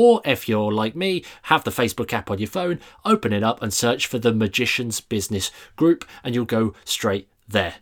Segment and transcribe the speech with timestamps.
[0.00, 3.60] Or if you're like me, have the Facebook app on your phone, open it up
[3.60, 7.74] and search for the Magician's Business Group, and you'll go straight there.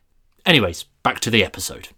[0.47, 1.89] Anyways, back to the episode.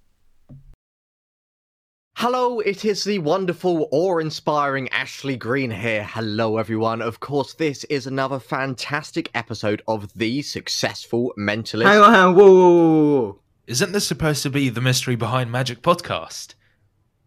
[2.16, 6.02] Hello, it is the wonderful, awe-inspiring Ashley Green here.
[6.02, 7.00] Hello, everyone.
[7.00, 11.84] Of course, this is another fantastic episode of The Successful Mentalist.
[11.84, 12.34] Hang on, hang on.
[12.34, 13.40] Whoa, whoa, whoa, whoa.
[13.68, 16.54] Isn't this supposed to be the Mystery Behind Magic podcast?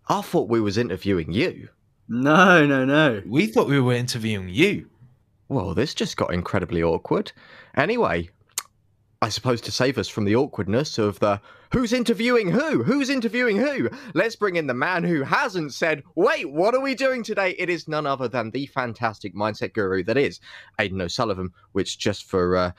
[0.09, 1.69] I thought we was interviewing you.
[2.13, 3.23] No, no, no.
[3.25, 4.89] We thought we were interviewing you.
[5.47, 7.31] Well, this just got incredibly awkward.
[7.77, 8.29] Anyway,
[9.21, 11.39] I suppose to save us from the awkwardness of the
[11.71, 12.83] who's interviewing who?
[12.83, 13.89] Who's interviewing who?
[14.13, 17.55] Let's bring in the man who hasn't said, wait, what are we doing today?
[17.57, 20.41] It is none other than the fantastic mindset guru that is
[20.79, 22.71] Aidan O'Sullivan, which just for uh,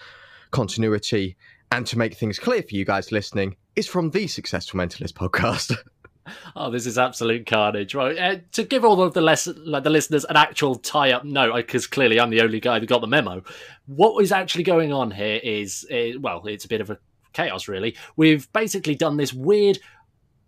[0.50, 1.38] continuity
[1.70, 5.74] and to make things clear for you guys listening, is from the Successful Mentalist podcast.
[6.54, 8.18] Oh, this is absolute carnage, right?
[8.18, 11.86] Uh, to give all of the less, like the listeners an actual tie-up note, because
[11.86, 13.42] clearly I'm the only guy that got the memo.
[13.86, 16.98] What is actually going on here is, uh, well, it's a bit of a
[17.32, 17.96] chaos, really.
[18.16, 19.78] We've basically done this weird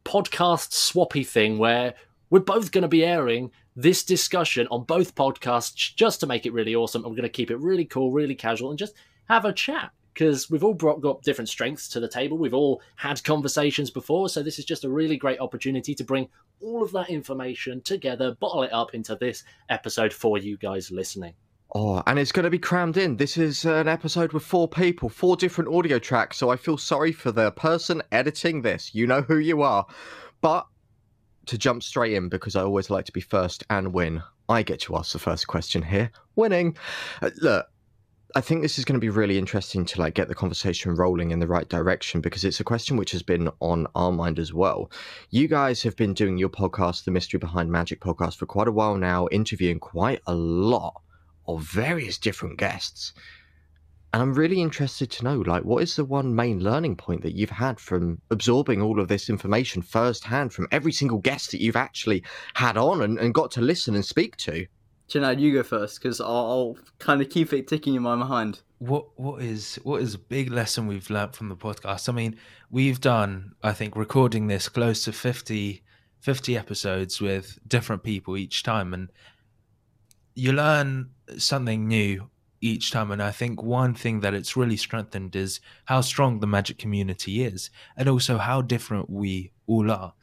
[0.05, 1.95] podcast swappy thing where
[2.30, 6.52] we're both going to be airing this discussion on both podcasts just to make it
[6.52, 7.02] really awesome.
[7.02, 8.95] And we're going to keep it really cool, really casual, and just
[9.28, 12.38] have a chat because we've all brought got different strengths to the table.
[12.38, 16.28] We've all had conversations before, so this is just a really great opportunity to bring
[16.62, 21.34] all of that information together, bottle it up into this episode for you guys listening.
[21.74, 23.16] Oh, and it's going to be crammed in.
[23.16, 26.36] This is an episode with four people, four different audio tracks.
[26.36, 28.94] So I feel sorry for the person editing this.
[28.94, 29.84] You know who you are.
[30.40, 30.68] But
[31.46, 34.80] to jump straight in, because I always like to be first and win, I get
[34.83, 36.12] to ask the first question here.
[36.36, 36.77] Winning.
[37.20, 37.66] Uh, look,
[38.36, 41.30] I think this is going to be really interesting to like get the conversation rolling
[41.30, 44.52] in the right direction because it's a question which has been on our mind as
[44.52, 44.90] well.
[45.30, 48.72] You guys have been doing your podcast, the Mystery Behind Magic podcast, for quite a
[48.72, 51.00] while now, interviewing quite a lot
[51.46, 53.12] of various different guests.
[54.12, 57.36] And I'm really interested to know, like, what is the one main learning point that
[57.36, 61.77] you've had from absorbing all of this information firsthand from every single guest that you've
[61.77, 62.24] actually
[62.55, 64.66] had on and, and got to listen and speak to?
[65.08, 68.60] Csanád, you go first because I'll, I'll kind of keep it ticking in my mind.
[68.78, 72.08] What what is what is a big lesson we've learned from the podcast?
[72.08, 72.36] I mean,
[72.70, 75.82] we've done, I think, recording this close to 50,
[76.20, 79.10] 50 episodes with different people each time, and
[80.34, 83.10] you learn something new each time.
[83.10, 87.44] And I think one thing that it's really strengthened is how strong the magic community
[87.44, 90.14] is, and also how different we all are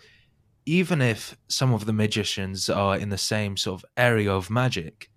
[0.65, 5.09] even if some of the magicians are in the same sort of area of magic,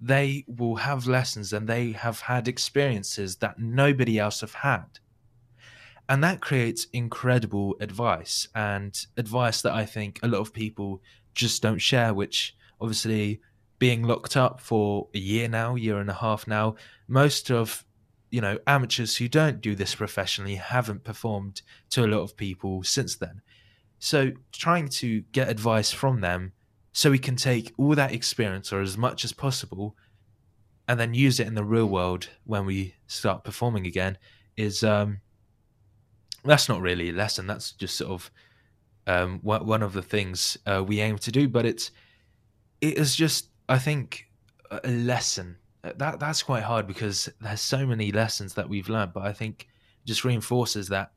[0.00, 4.86] they will have lessons and they have had experiences that nobody else have had.
[6.08, 11.00] And that creates incredible advice and advice that I think a lot of people
[11.34, 13.40] just don't share, which obviously
[13.78, 16.74] being locked up for a year now, year and a half now,
[17.08, 17.84] most of
[18.30, 22.82] you know amateurs who don't do this professionally haven't performed to a lot of people
[22.82, 23.42] since then
[24.04, 26.52] so trying to get advice from them
[26.90, 29.96] so we can take all that experience or as much as possible
[30.88, 34.18] and then use it in the real world when we start performing again
[34.56, 35.20] is um
[36.44, 37.46] that's not really a lesson.
[37.46, 38.30] That's just sort of
[39.06, 41.92] um one of the things uh, we aim to do but it's
[42.80, 44.26] it is just i think
[44.72, 45.58] a lesson.
[45.84, 49.68] That that's quite hard because there's so many lessons that we've learned but i think
[50.04, 51.12] just reinforces that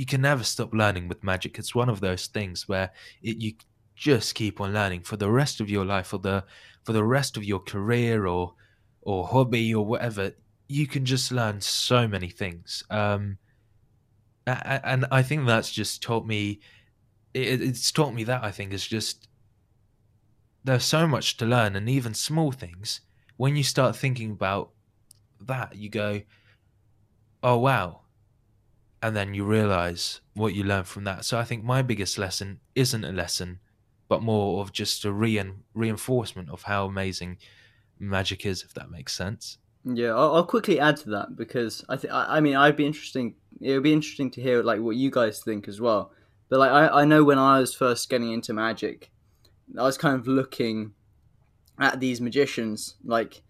[0.00, 1.58] you can never stop learning with magic.
[1.58, 2.90] It's one of those things where
[3.22, 3.52] it, you
[3.94, 6.42] just keep on learning for the rest of your life, or the
[6.84, 8.54] for the rest of your career or
[9.02, 10.32] or hobby or whatever.
[10.68, 13.36] You can just learn so many things, um,
[14.46, 16.60] and I think that's just taught me.
[17.34, 19.28] It, it's taught me that I think is just
[20.64, 23.02] there's so much to learn, and even small things.
[23.36, 24.70] When you start thinking about
[25.42, 26.22] that, you go,
[27.42, 28.04] "Oh wow,
[29.02, 31.24] and then you realize what you learn from that.
[31.24, 33.60] So I think my biggest lesson isn't a lesson,
[34.08, 37.38] but more of just a re- reinforcement of how amazing
[37.98, 39.58] magic is, if that makes sense.
[39.84, 43.34] Yeah, I'll, I'll quickly add to that because I think I mean I'd be interesting.
[43.60, 46.12] It would be interesting to hear like what you guys think as well.
[46.50, 49.10] But like I, I know when I was first getting into magic,
[49.78, 50.92] I was kind of looking
[51.78, 53.42] at these magicians like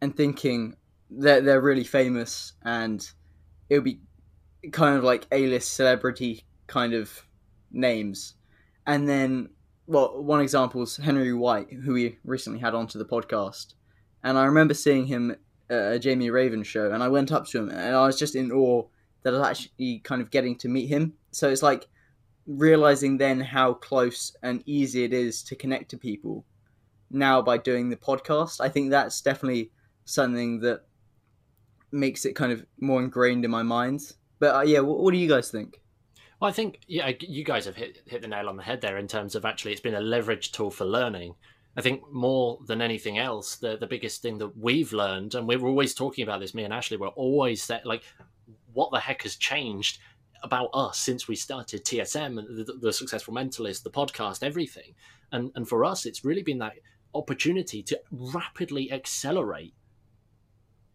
[0.00, 0.74] and thinking
[1.08, 3.08] they're they're really famous and
[3.68, 4.00] it would be
[4.72, 7.26] kind of like A list celebrity kind of
[7.70, 8.34] names,
[8.86, 9.50] and then
[9.86, 13.74] well, one example is Henry White, who we recently had onto the podcast,
[14.22, 15.36] and I remember seeing him
[15.68, 18.36] at a Jamie Raven show, and I went up to him, and I was just
[18.36, 18.84] in awe
[19.22, 21.14] that I was actually kind of getting to meet him.
[21.30, 21.88] So it's like
[22.46, 26.44] realizing then how close and easy it is to connect to people
[27.10, 28.60] now by doing the podcast.
[28.60, 29.70] I think that's definitely
[30.04, 30.82] something that
[31.92, 34.12] makes it kind of more ingrained in my mind.
[34.40, 35.80] But uh, yeah, what, what do you guys think?
[36.40, 38.96] Well, I think yeah, you guys have hit hit the nail on the head there
[38.96, 41.34] in terms of actually it's been a leverage tool for learning.
[41.76, 45.64] I think more than anything else, the the biggest thing that we've learned, and we're
[45.64, 48.02] always talking about this, me and Ashley, we're always that like,
[48.72, 49.98] what the heck has changed
[50.42, 54.94] about us since we started TSM the, the successful mentalist, the podcast, everything,
[55.30, 56.72] and and for us, it's really been that
[57.14, 59.74] opportunity to rapidly accelerate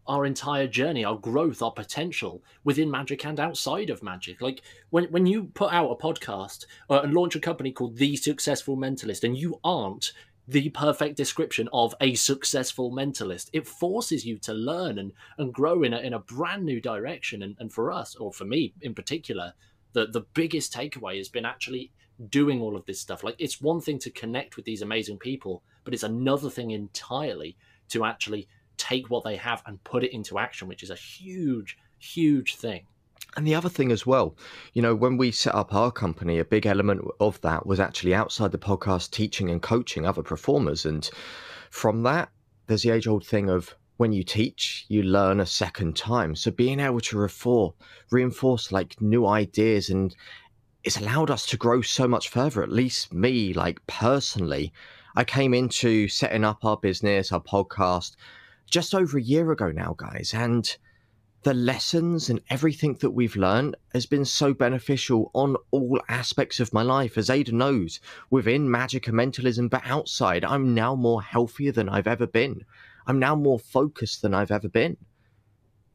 [0.08, 4.40] our entire journey, our growth, our potential within magic and outside of magic.
[4.40, 8.16] Like when when you put out a podcast uh, and launch a company called The
[8.16, 10.12] Successful Mentalist, and you aren't
[10.48, 15.82] the perfect description of a successful mentalist, it forces you to learn and, and grow
[15.82, 17.42] in a, in a brand new direction.
[17.42, 19.54] And, and for us, or for me in particular,
[19.92, 21.90] the, the biggest takeaway has been actually
[22.28, 23.24] doing all of this stuff.
[23.24, 27.56] Like it's one thing to connect with these amazing people, but it's another thing entirely
[27.88, 31.78] to actually take what they have and put it into action, which is a huge,
[31.98, 32.86] huge thing.
[33.36, 34.34] And the other thing as well,
[34.72, 38.14] you know, when we set up our company, a big element of that was actually
[38.14, 40.86] outside the podcast teaching and coaching other performers.
[40.86, 41.08] And
[41.70, 42.30] from that,
[42.66, 46.34] there's the age old thing of when you teach, you learn a second time.
[46.34, 47.74] So being able to refor-
[48.10, 50.14] reinforce like new ideas and
[50.84, 54.72] it's allowed us to grow so much further, at least me, like personally.
[55.16, 58.16] I came into setting up our business, our podcast,
[58.70, 60.32] just over a year ago now, guys.
[60.34, 60.76] And
[61.42, 66.72] the lessons and everything that we've learned has been so beneficial on all aspects of
[66.72, 67.16] my life.
[67.16, 72.08] As Ada knows, within magic and mentalism, but outside, I'm now more healthier than I've
[72.08, 72.64] ever been.
[73.06, 74.96] I'm now more focused than I've ever been.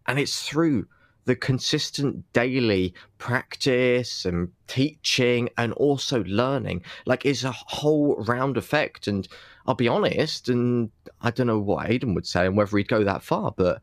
[0.08, 0.88] And it's through
[1.26, 9.08] the consistent daily practice and teaching and also learning like it's a whole round effect
[9.08, 9.28] and
[9.68, 10.90] i'll be honest and
[11.22, 13.82] i don't know what aidan would say and whether he'd go that far but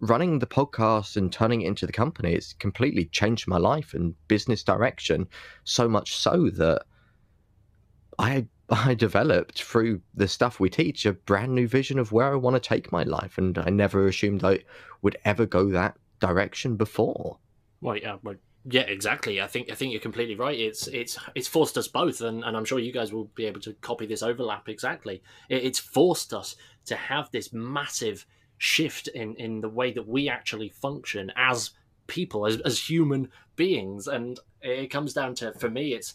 [0.00, 4.14] running the podcast and turning it into the company it's completely changed my life and
[4.28, 5.26] business direction
[5.64, 6.82] so much so that
[8.18, 12.36] i I developed through the stuff we teach a brand new vision of where I
[12.36, 14.64] want to take my life, and I never assumed I
[15.02, 17.38] would ever go that direction before.
[17.80, 18.34] Well, yeah, well,
[18.68, 19.40] yeah, exactly.
[19.40, 20.58] I think I think you're completely right.
[20.58, 23.60] It's it's it's forced us both, and, and I'm sure you guys will be able
[23.60, 25.22] to copy this overlap exactly.
[25.48, 28.26] It, it's forced us to have this massive
[28.58, 31.70] shift in in the way that we actually function as
[32.08, 36.14] people, as as human beings, and it comes down to for me, it's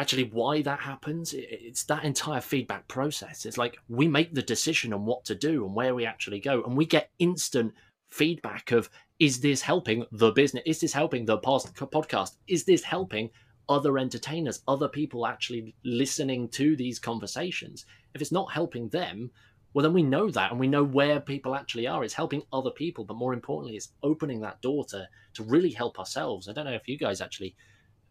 [0.00, 4.92] actually why that happens it's that entire feedback process it's like we make the decision
[4.92, 7.72] on what to do and where we actually go and we get instant
[8.08, 10.62] feedback of is this helping the business?
[10.66, 12.36] Is this helping the podcast?
[12.48, 13.30] Is this helping
[13.68, 17.86] other entertainers, other people actually listening to these conversations?
[18.14, 19.30] If it's not helping them,
[19.72, 22.04] well, then we know that and we know where people actually are.
[22.04, 25.98] It's helping other people, but more importantly, it's opening that door to, to really help
[25.98, 26.48] ourselves.
[26.48, 27.56] I don't know if you guys actually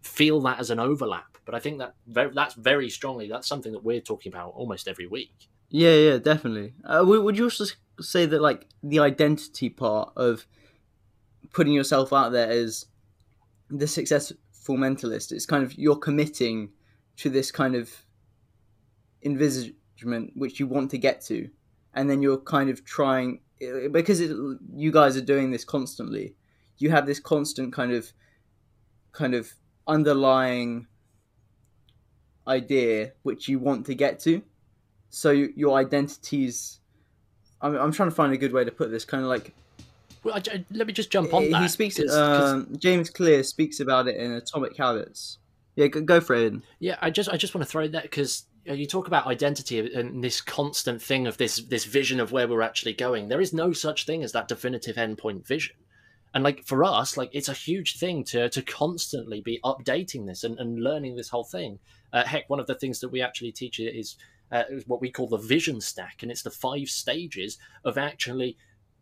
[0.02, 3.72] feel that as an overlap, but I think that very, that's very strongly that's something
[3.72, 5.50] that we're talking about almost every week.
[5.70, 6.74] Yeah, yeah, definitely.
[6.84, 7.66] Uh, would you also
[8.00, 10.46] say that like the identity part of
[11.54, 12.88] putting yourself out there as
[13.70, 16.70] the successful mentalist it's kind of you're committing
[17.16, 17.92] to this kind of
[19.24, 21.50] envisagement which you want to get to
[21.94, 23.40] and then you're kind of trying
[23.92, 24.32] because it,
[24.76, 26.36] you guys are doing this constantly
[26.78, 28.12] you have this constant kind of
[29.14, 29.54] kind of
[29.88, 30.88] underlying
[32.48, 34.42] idea which you want to get to
[35.10, 36.80] so your identities
[37.64, 39.06] I'm, I'm trying to find a good way to put this.
[39.06, 39.56] Kind of like.
[40.24, 41.62] Well, I, let me just jump on he that.
[41.62, 41.98] He speaks.
[41.98, 42.78] Cause, um, cause...
[42.78, 45.40] James Clear speaks about it in Atomic Habits.
[45.76, 46.54] Yeah, go, go for it.
[46.80, 50.24] Yeah, I just I just want to throw that because you talk about identity and
[50.24, 53.28] this constant thing of this this vision of where we're actually going.
[53.28, 55.76] There is no such thing as that definitive endpoint vision.
[56.34, 60.44] And like for us, like it's a huge thing to to constantly be updating this
[60.44, 61.80] and, and learning this whole thing.
[62.12, 64.16] Uh, heck, one of the things that we actually teach is
[64.52, 68.56] uh, what we call the vision stack, and it's the five stages of actually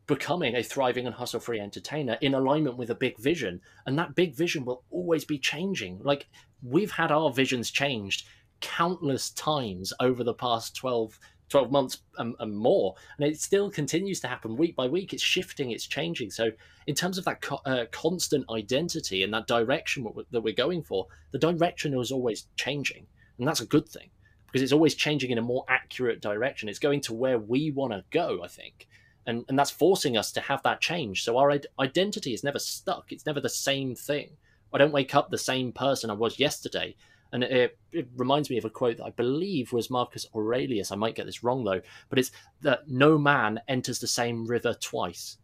[0.07, 3.61] becoming a thriving and hustle free entertainer in alignment with a big vision.
[3.85, 5.99] And that big vision will always be changing.
[6.03, 6.27] Like
[6.63, 8.27] we've had our visions changed
[8.61, 11.17] countless times over the past 12,
[11.49, 12.95] 12 months and, and, more.
[13.17, 15.13] And it still continues to happen week by week.
[15.13, 16.31] It's shifting it's changing.
[16.31, 16.51] So
[16.87, 21.07] in terms of that co- uh, constant identity and that direction that we're going for
[21.31, 23.07] the direction is always changing.
[23.39, 24.09] And that's a good thing
[24.45, 26.69] because it's always changing in a more accurate direction.
[26.69, 28.87] It's going to where we want to go i think
[29.25, 33.11] and and that's forcing us to have that change so our identity is never stuck
[33.11, 34.29] it's never the same thing
[34.73, 36.95] i don't wake up the same person i was yesterday
[37.33, 40.91] and it, it, reminds me of a quote that I believe was Marcus Aurelius.
[40.91, 44.73] I might get this wrong though, but it's that no man enters the same river
[44.73, 45.37] twice.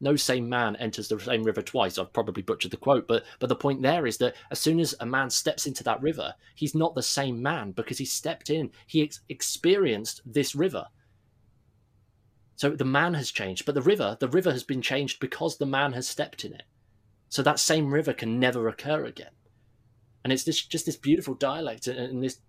[0.00, 1.98] No same man enters the same river twice.
[1.98, 4.94] I've probably butchered the quote, but but the point there is that as soon as
[5.00, 8.70] a man steps into that river, he's not the same man because he stepped in.
[8.86, 10.86] He ex- experienced this river.
[12.58, 15.64] So the man has changed, but the river, the river has been changed because the
[15.64, 16.64] man has stepped in it.
[17.30, 19.30] So that same river can never occur again
[20.28, 22.40] and it's this, just this beautiful dialect and this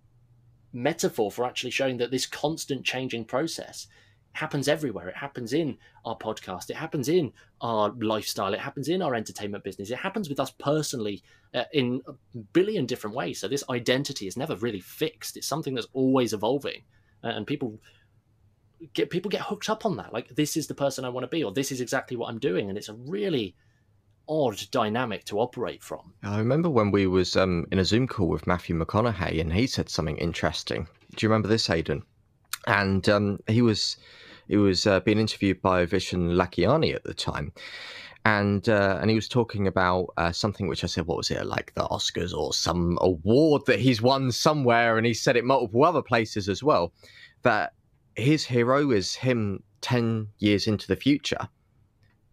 [0.72, 3.86] metaphor for actually showing that this constant changing process
[4.32, 5.08] happens everywhere.
[5.08, 6.68] It happens in our podcast.
[6.68, 8.54] It happens in our lifestyle.
[8.54, 9.90] It happens in our entertainment business.
[9.90, 11.22] It happens with us personally
[11.54, 12.12] uh, in a
[12.52, 13.40] billion different ways.
[13.40, 15.38] So this identity is never really fixed.
[15.38, 16.82] It's something that's always evolving,
[17.24, 17.80] uh, and people
[18.94, 20.12] get people get hooked up on that.
[20.12, 22.38] Like this is the person I want to be, or this is exactly what I'm
[22.38, 23.54] doing, and it's a really
[24.28, 26.14] odd dynamic to operate from.
[26.22, 29.66] I remember when we was um, in a Zoom call with Matthew McConaughey, and he
[29.66, 30.86] said something interesting.
[31.16, 32.02] Do you remember this, Aidan?
[32.66, 33.96] And um, he was
[34.48, 37.52] he was uh, being interviewed by Vishen Lakhiani at the time,
[38.24, 41.44] and uh, and he was talking about uh, something which I said, what was it
[41.46, 45.84] like the Oscars or some award that he's won somewhere, and he said it multiple
[45.84, 46.92] other places as well.
[47.42, 47.72] That
[48.16, 51.48] his hero is him ten years into the future,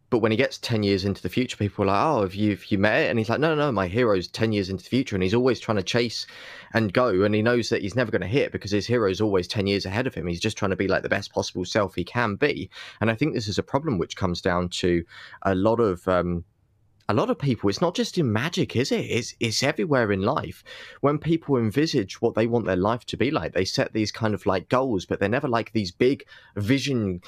[0.09, 2.51] but when he gets 10 years into the future, people are like, oh, have you,
[2.51, 3.09] have you met it?
[3.09, 5.17] And he's like, no, no, no, my hero's 10 years into the future.
[5.17, 6.25] And he's always trying to chase
[6.73, 7.23] and go.
[7.23, 9.85] And he knows that he's never going to hit because his hero's always 10 years
[9.85, 10.25] ahead of him.
[10.25, 12.69] He's just trying to be like the best possible self he can be.
[13.01, 15.03] And I think this is a problem which comes down to
[15.41, 16.07] a lot of.
[16.07, 16.45] Um,
[17.09, 19.05] a lot of people, it's not just in magic, is it?
[19.05, 20.63] It's, it's everywhere in life.
[21.01, 24.33] When people envisage what they want their life to be like, they set these kind
[24.33, 26.25] of like goals, but they're never like these big
[26.57, 27.21] vision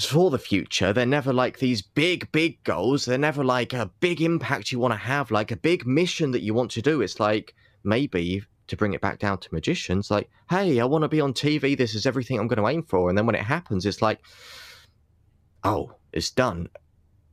[0.00, 0.92] for the future.
[0.92, 3.04] They're never like these big, big goals.
[3.04, 6.42] They're never like a big impact you want to have, like a big mission that
[6.42, 7.02] you want to do.
[7.02, 7.54] It's like
[7.84, 11.34] maybe to bring it back down to magicians, like, hey, I want to be on
[11.34, 11.76] TV.
[11.76, 13.08] This is everything I'm going to aim for.
[13.08, 14.20] And then when it happens, it's like,
[15.64, 16.68] oh, it's done.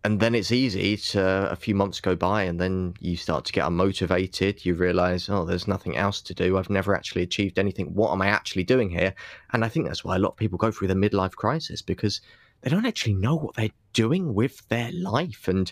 [0.07, 3.51] And then it's easy to a few months go by, and then you start to
[3.51, 4.63] get unmotivated.
[4.63, 6.57] You realize, oh, there's nothing else to do.
[6.57, 7.93] I've never actually achieved anything.
[7.93, 9.13] What am I actually doing here?
[9.51, 12.21] And I think that's why a lot of people go through the midlife crisis because
[12.61, 15.49] they don't actually know what they're doing with their life.
[15.49, 15.69] And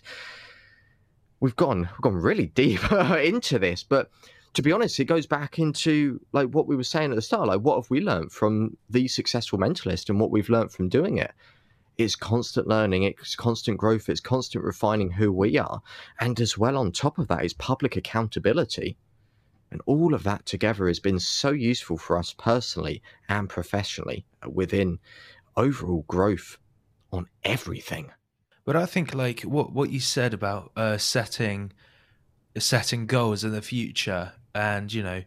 [1.39, 4.11] we've gone we've gone really deep into this, but
[4.55, 7.47] to be honest, it goes back into like what we were saying at the start.
[7.47, 11.19] Like, what have we learned from the successful mentalist and what we've learned from doing
[11.19, 11.31] it?
[11.97, 15.81] It's constant learning, it's constant growth, it's constant refining who we are.
[16.19, 18.97] And as well, on top of that, is public accountability.
[19.71, 24.99] And all of that together has been so useful for us personally and professionally within
[25.55, 26.57] overall growth
[27.11, 28.11] on everything.
[28.65, 31.71] But I think like what what you said about uh, setting
[32.57, 35.23] setting goals in the future, and you know,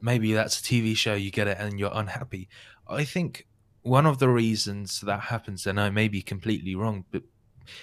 [0.00, 2.48] maybe that's a TV show you get it and you're unhappy.
[2.86, 3.46] I think
[3.82, 7.22] one of the reasons that happens, and I may be completely wrong, but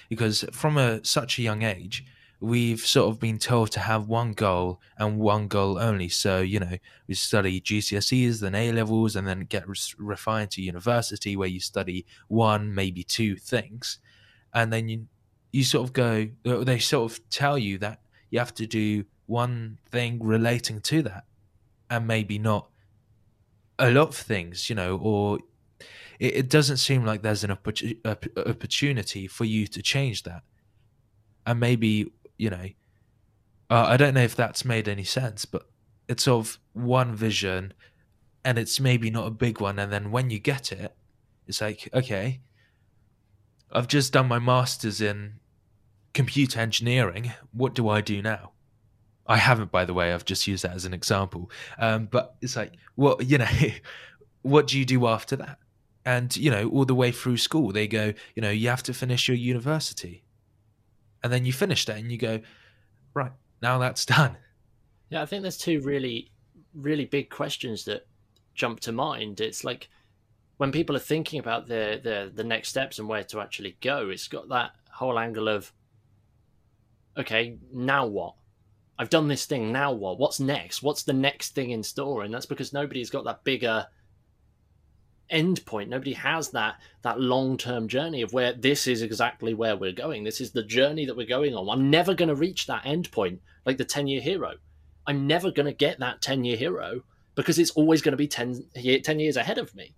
[0.09, 2.05] because from a such a young age,
[2.39, 6.09] we've sort of been told to have one goal and one goal only.
[6.09, 6.77] So, you know,
[7.07, 11.59] we study GCSEs, then A levels, and then get re- refined to university where you
[11.59, 13.97] study one, maybe two things.
[14.53, 15.07] And then you,
[15.51, 19.05] you sort of go, uh, they sort of tell you that you have to do
[19.25, 21.25] one thing relating to that
[21.89, 22.69] and maybe not
[23.79, 25.39] a lot of things, you know, or
[26.19, 30.43] it, it doesn't seem like there's an opportunity for you to change that.
[31.45, 32.69] And maybe you know,
[33.69, 35.67] uh, I don't know if that's made any sense, but
[36.07, 37.73] it's of one vision
[38.45, 39.79] and it's maybe not a big one.
[39.79, 40.95] And then when you get it,
[41.47, 42.39] it's like, okay,
[43.71, 45.33] I've just done my master's in
[46.13, 47.33] computer engineering.
[47.51, 48.51] What do I do now?
[49.25, 50.13] I haven't, by the way.
[50.13, 51.51] I've just used that as an example.
[51.77, 53.47] Um, but it's like, what you know,
[54.43, 55.59] what do you do after that?
[56.07, 58.93] And you know, all the way through school, they go, you know, you have to
[58.93, 60.23] finish your university
[61.21, 62.39] and then you finish that and you go,
[63.13, 64.37] right, now that's done.
[65.09, 66.31] Yeah, I think there's two really,
[66.73, 68.07] really big questions that
[68.55, 69.41] jump to mind.
[69.41, 69.89] It's like
[70.55, 74.09] when people are thinking about the the the next steps and where to actually go,
[74.09, 75.73] it's got that whole angle of
[77.17, 78.35] okay, now what?
[78.97, 80.19] I've done this thing, now what?
[80.19, 80.81] What's next?
[80.81, 82.23] What's the next thing in store?
[82.23, 83.87] And that's because nobody's got that bigger
[85.29, 85.89] end point.
[85.89, 90.23] Nobody has that that long term journey of where this is exactly where we're going.
[90.23, 91.69] This is the journey that we're going on.
[91.69, 94.53] I'm never going to reach that end point, like the ten year hero.
[95.05, 97.03] I'm never going to get that ten year hero
[97.37, 98.65] because it's always going to be 10,
[99.03, 99.93] 10 years ahead of me.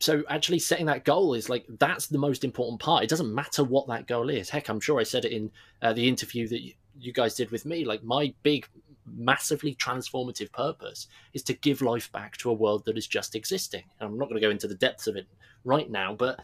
[0.00, 3.04] So actually setting that goal is like that's the most important part.
[3.04, 4.48] It doesn't matter what that goal is.
[4.48, 5.50] Heck, I'm sure I said it in
[5.82, 7.84] uh, the interview that you, you guys did with me.
[7.84, 8.66] Like my big
[9.06, 13.84] massively transformative purpose is to give life back to a world that is just existing.
[14.00, 15.26] And I'm not going to go into the depths of it
[15.64, 16.40] right now, but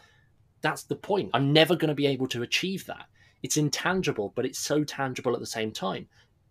[0.61, 1.31] that's the point.
[1.33, 3.05] I'm never going to be able to achieve that.
[3.43, 6.07] It's intangible, but it's so tangible at the same time.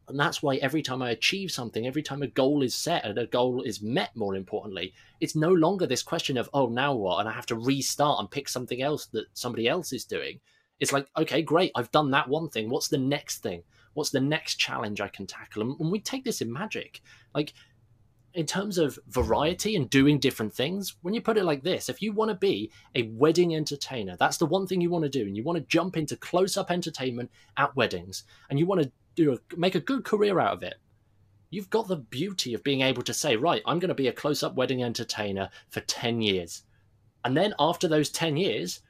[0.08, 3.16] And that's why every time I achieve something, every time a goal is set and
[3.16, 7.20] a goal is met, more importantly, it's no longer this question of, oh, now what?
[7.20, 10.40] And I have to restart and pick something else that somebody else is doing.
[10.80, 12.68] It's like, okay, great, I've done that one thing.
[12.68, 13.62] What's the next thing?
[13.94, 15.62] What's the next challenge I can tackle?
[15.62, 17.02] And we take this in magic.
[17.34, 17.52] Like,
[18.32, 22.00] in terms of variety and doing different things, when you put it like this, if
[22.00, 25.26] you want to be a wedding entertainer, that's the one thing you want to do,
[25.26, 28.92] and you want to jump into close up entertainment at weddings, and you want to
[29.16, 30.74] do a, make a good career out of it,
[31.50, 34.12] you've got the beauty of being able to say, right, I'm going to be a
[34.12, 36.62] close up wedding entertainer for 10 years.
[37.24, 38.80] And then after those 10 years,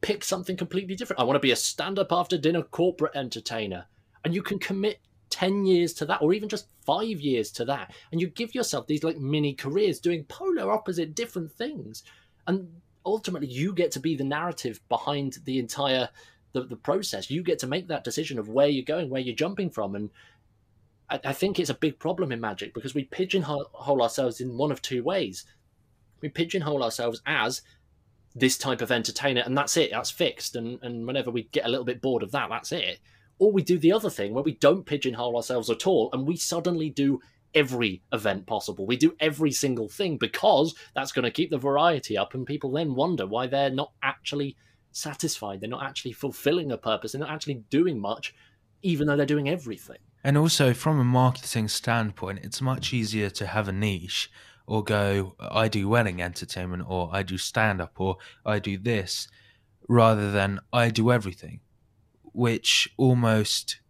[0.00, 1.20] pick something completely different.
[1.20, 3.86] I want to be a stand up after dinner corporate entertainer.
[4.24, 5.00] And you can commit
[5.30, 8.86] 10 years to that or even just five years to that and you give yourself
[8.88, 12.02] these like mini careers doing polar opposite different things
[12.48, 12.68] and
[13.06, 16.08] ultimately you get to be the narrative behind the entire
[16.52, 17.30] the, the process.
[17.30, 20.10] You get to make that decision of where you're going where you're jumping from and
[21.08, 24.72] I, I think it's a big problem in magic because we pigeonhole ourselves in one
[24.72, 25.44] of two ways.
[26.20, 27.62] We pigeonhole ourselves as
[28.34, 31.68] this type of entertainer and that's it that's fixed and and whenever we get a
[31.68, 33.00] little bit bored of that that's it
[33.40, 36.36] or we do the other thing where we don't pigeonhole ourselves at all and we
[36.36, 37.18] suddenly do
[37.54, 38.86] every event possible.
[38.86, 42.70] We do every single thing because that's going to keep the variety up, and people
[42.70, 44.56] then wonder why they're not actually
[44.92, 45.60] satisfied.
[45.60, 47.12] They're not actually fulfilling a purpose.
[47.12, 48.34] They're not actually doing much,
[48.82, 49.98] even though they're doing everything.
[50.22, 54.30] And also, from a marketing standpoint, it's much easier to have a niche
[54.66, 59.26] or go, I do wedding entertainment, or I do stand up, or I do this,
[59.88, 61.60] rather than I do everything
[62.32, 63.80] which almost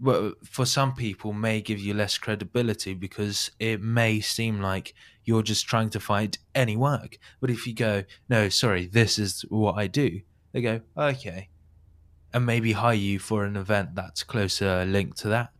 [0.00, 4.94] well, for some people may give you less credibility because it may seem like
[5.24, 7.18] you're just trying to find any work.
[7.38, 11.50] But if you go, no, sorry, this is what I do, they go, okay,
[12.32, 15.50] and maybe hire you for an event that's closer linked to that.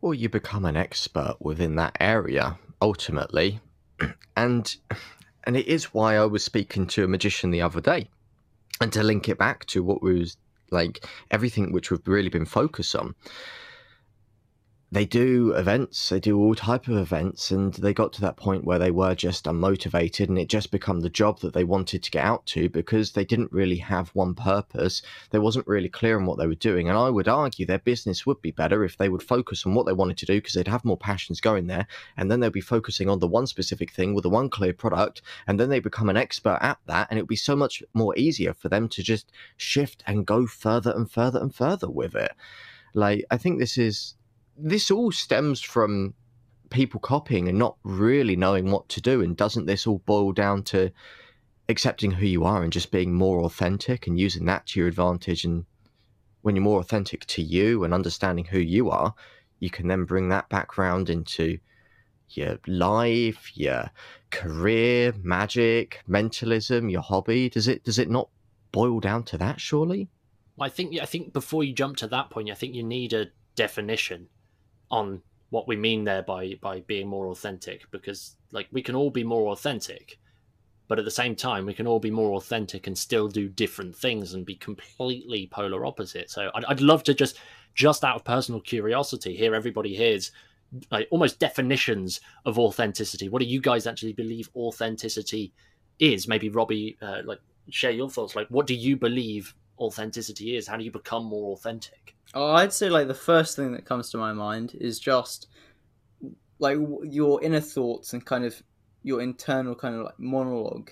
[0.00, 3.60] Well, you become an expert within that area ultimately,
[4.36, 4.76] and
[5.44, 8.08] and it is why I was speaking to a magician the other day,
[8.80, 10.36] and to link it back to what we was
[10.70, 13.14] like everything which we've really been focused on
[14.92, 18.64] they do events they do all type of events and they got to that point
[18.64, 22.10] where they were just unmotivated and it just become the job that they wanted to
[22.10, 25.02] get out to because they didn't really have one purpose.
[25.30, 28.24] They wasn't really clear on what they were doing and i would argue their business
[28.24, 30.68] would be better if they would focus on what they wanted to do because they'd
[30.68, 34.14] have more passions going there and then they'll be focusing on the one specific thing
[34.14, 37.22] with the one clear product and then they become an expert at that and it
[37.22, 41.10] would be so much more easier for them to just shift and go further and
[41.10, 42.30] further and further with it.
[42.94, 44.14] Like i think this is
[44.58, 46.14] this all stems from
[46.70, 49.22] people copying and not really knowing what to do.
[49.22, 50.90] And doesn't this all boil down to
[51.68, 55.44] accepting who you are and just being more authentic and using that to your advantage?
[55.44, 55.64] And
[56.42, 59.14] when you're more authentic to you and understanding who you are,
[59.60, 61.58] you can then bring that background into
[62.30, 63.90] your life, your
[64.30, 67.48] career, magic, mentalism, your hobby.
[67.48, 68.28] Does it does it not
[68.72, 69.60] boil down to that?
[69.60, 70.08] Surely.
[70.60, 73.26] I think I think before you jump to that point, I think you need a
[73.54, 74.28] definition
[74.90, 75.20] on
[75.50, 79.24] what we mean there by by being more authentic because like we can all be
[79.24, 80.18] more authentic
[80.88, 83.94] but at the same time we can all be more authentic and still do different
[83.94, 87.38] things and be completely polar opposite so i'd, I'd love to just
[87.74, 90.32] just out of personal curiosity hear everybody hears
[90.90, 93.28] like almost definitions of authenticity.
[93.28, 95.52] What do you guys actually believe authenticity
[95.98, 96.28] is?
[96.28, 98.36] Maybe robbie uh, like share your thoughts.
[98.36, 100.66] Like what do you believe authenticity is?
[100.66, 104.10] How do you become more authentic Oh, I'd say like the first thing that comes
[104.10, 105.48] to my mind is just
[106.58, 108.62] like your inner thoughts and kind of
[109.02, 110.90] your internal kind of like monologue,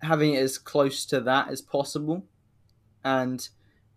[0.00, 2.24] having it as close to that as possible,
[3.04, 3.48] and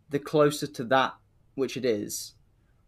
[0.09, 1.13] the closer to that
[1.55, 2.33] which it is,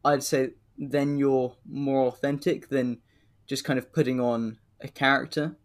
[0.03, 2.99] I'd say then you're more authentic than
[3.47, 5.55] just kind of putting on a character.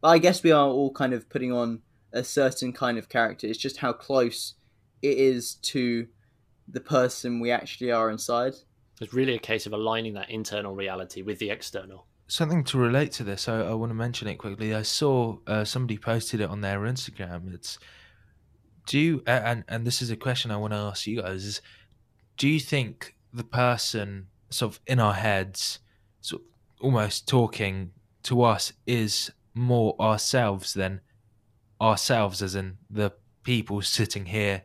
[0.00, 3.46] But I guess we are all kind of putting on a certain kind of character.
[3.46, 4.54] It's just how close
[5.00, 6.08] it is to
[6.72, 8.54] the person we actually are inside.
[9.00, 12.06] It's really a case of aligning that internal reality with the external.
[12.28, 13.48] something to relate to this.
[13.48, 14.74] I, I want to mention it quickly.
[14.74, 17.52] I saw uh, somebody posted it on their Instagram.
[17.52, 17.78] It's
[18.86, 21.60] do you and and this is a question I want to ask you guys is
[22.36, 25.80] do you think the person sort of in our heads
[26.20, 26.48] sort of
[26.80, 27.92] almost talking
[28.24, 31.00] to us is more ourselves than
[31.80, 33.12] ourselves as in the
[33.44, 34.62] people sitting here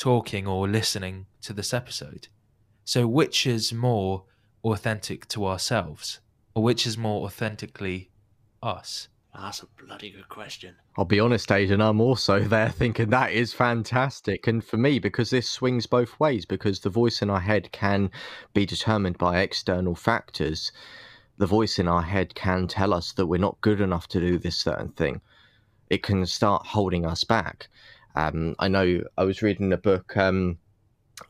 [0.00, 2.28] talking or listening to this episode
[2.84, 4.24] so which is more
[4.64, 6.20] authentic to ourselves
[6.54, 8.10] or which is more authentically
[8.62, 10.74] us that's a bloody good question.
[10.96, 14.46] I'll be honest, Aidan, I'm also there thinking that is fantastic.
[14.46, 18.10] And for me, because this swings both ways, because the voice in our head can
[18.54, 20.72] be determined by external factors,
[21.38, 24.38] the voice in our head can tell us that we're not good enough to do
[24.38, 25.20] this certain thing.
[25.88, 27.68] It can start holding us back.
[28.14, 30.58] Um, I know I was reading a book um,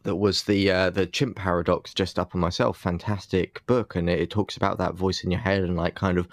[0.03, 2.79] that was the uh, the chimp paradox just up on myself.
[2.79, 6.19] Fantastic book and it, it, talks about that voice in your head and like kind
[6.19, 6.29] of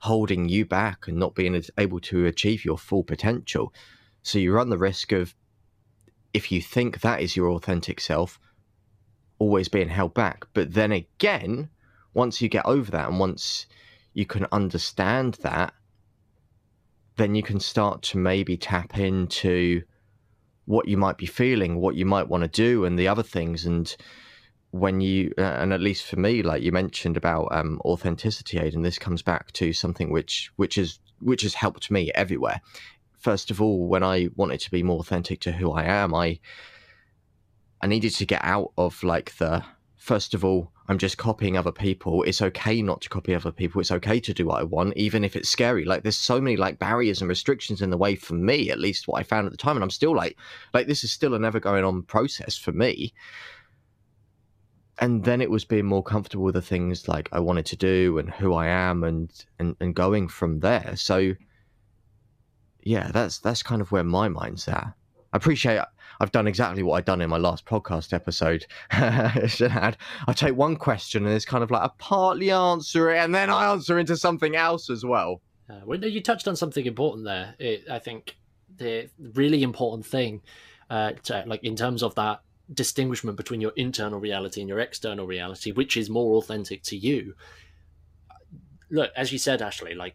[0.00, 3.72] holding you back and not being able to achieve your full potential.
[4.22, 5.34] So you run the risk of
[6.34, 8.40] if you think that is your authentic self
[9.38, 10.46] always being held back.
[10.54, 11.68] But then again
[12.14, 13.66] once you get over that and once
[14.14, 15.72] you can understand that
[17.16, 19.82] then you can start to maybe tap into
[20.66, 23.66] what you might be feeling, what you might want to do, and the other things.
[23.66, 23.94] And
[24.70, 28.74] when you, uh, and at least for me, like you mentioned about um, authenticity, aid,
[28.74, 32.60] and this comes back to something which which is which has helped me everywhere.
[33.18, 36.40] First of all, when I wanted to be more authentic to who I am, I
[37.80, 39.64] I needed to get out of like the
[39.96, 42.22] first of all I'm just copying other people.
[42.24, 43.80] It's okay not to copy other people.
[43.80, 45.84] It's okay to do what I want, even if it's scary.
[45.84, 49.06] Like there's so many like barriers and restrictions in the way for me, at least
[49.06, 49.76] what I found at the time.
[49.76, 50.36] And I'm still like,
[50.74, 53.14] like this is still a never going on process for me.
[54.98, 58.18] And then it was being more comfortable with the things like I wanted to do
[58.18, 60.94] and who I am and and, and going from there.
[60.96, 61.34] So
[62.82, 64.92] yeah, that's that's kind of where my mind's at.
[65.32, 65.80] I appreciate
[66.20, 68.66] I've done exactly what I've done in my last podcast episode.
[68.90, 73.50] I take one question and it's kind of like I partly answer it and then
[73.50, 75.40] I answer into something else as well.
[75.68, 77.54] Uh, well, you touched on something important there.
[77.58, 78.36] It, I think
[78.76, 80.42] the really important thing,
[80.90, 82.40] uh, to, like in terms of that
[82.72, 87.34] distinguishment between your internal reality and your external reality, which is more authentic to you.
[88.90, 90.14] Look, as you said, Ashley, like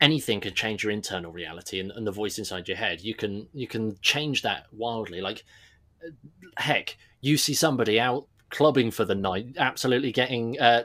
[0.00, 3.00] anything can change your internal reality and, and the voice inside your head.
[3.00, 5.20] You can you can change that wildly.
[5.20, 5.44] Like
[6.58, 10.84] heck, you see somebody out clubbing for the night, absolutely getting uh,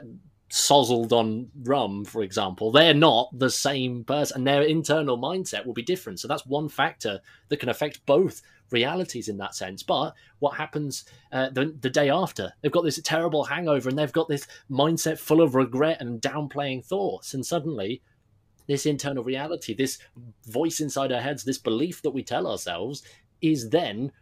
[0.52, 5.72] sozzled on rum, for example, they're not the same person, and their internal mindset will
[5.72, 6.20] be different.
[6.20, 9.82] So that's one factor that can affect both realities in that sense.
[9.82, 12.52] But what happens uh, the, the day after?
[12.60, 16.84] They've got this terrible hangover, and they've got this mindset full of regret and downplaying
[16.84, 18.02] thoughts, and suddenly
[18.66, 19.98] this internal reality, this
[20.46, 23.02] voice inside our heads, this belief that we tell ourselves
[23.40, 24.12] is then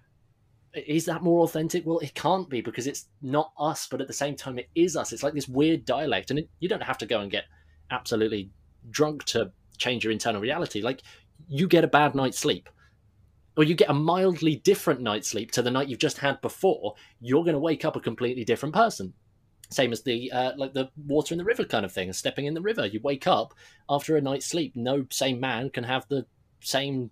[0.73, 1.85] is that more authentic?
[1.85, 4.97] Well, it can't be because it's not us, but at the same time, it is
[4.97, 5.13] us.
[5.13, 7.45] It's like this weird dialect, and it, you don't have to go and get
[7.91, 8.51] absolutely
[8.91, 10.81] drunk to change your internal reality.
[10.81, 11.03] Like
[11.49, 12.69] you get a bad night's sleep,
[13.57, 16.95] or you get a mildly different night's sleep to the night you've just had before.
[17.21, 19.13] You're going to wake up a completely different person
[19.71, 22.55] same as the uh, like the water in the river kind of thing, stepping in
[22.55, 22.87] the river.
[22.87, 23.55] You wake up
[23.89, 24.75] after a night's sleep.
[24.75, 26.27] No same man can have the
[26.61, 27.11] same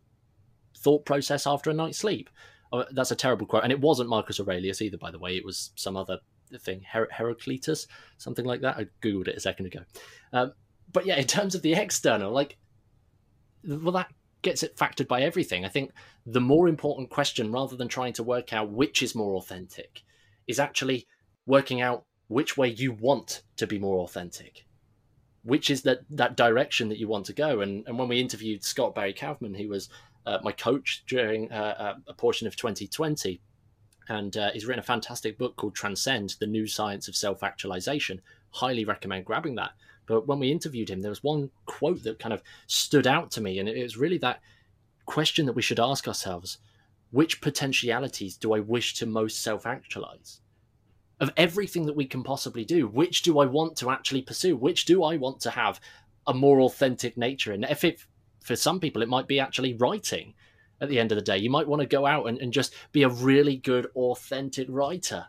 [0.77, 2.29] thought process after a night's sleep.
[2.73, 5.37] Oh, that's a terrible quote, and it wasn't Marcus Aurelius either, by the way.
[5.37, 6.19] It was some other
[6.61, 7.87] thing, Her- Heraclitus,
[8.19, 8.77] something like that.
[8.77, 9.81] I googled it a second ago.
[10.33, 10.53] Um,
[10.93, 12.59] but yeah, in terms of the external, like,
[13.65, 15.65] well, that gets it factored by everything.
[15.65, 15.93] I think
[16.27, 20.03] the more important question, rather than trying to work out which is more authentic,
[20.47, 21.07] is actually
[21.47, 24.65] working out which way you want to be more authentic
[25.49, 27.61] which is that that direction that you want to go.
[27.61, 29.89] And and when we interviewed scott barry kaufman who was
[30.27, 33.41] uh, my coach during uh, uh a portion of 2020
[34.11, 38.21] and uh, he's written a fantastic book called transcend the new science of self-actualization.
[38.51, 39.73] Highly recommend grabbing that.
[40.07, 43.41] But when we interviewed him there was one quote that kind of stood out to
[43.41, 44.41] me and it was really that
[45.07, 46.59] question that we should ask ourselves
[47.11, 50.43] which potentialities do i wish to most self-actualize
[51.21, 52.87] of everything that we can possibly do.
[52.87, 54.57] Which do I want to actually pursue?
[54.57, 55.81] Which do I want to have
[56.27, 57.53] a more authentic nature?
[57.53, 58.05] And if it,
[58.41, 60.35] for some people, it might be actually writing
[60.81, 61.39] at the end of the day.
[61.39, 65.27] You might want to go out and, and just be a really good, authentic writer.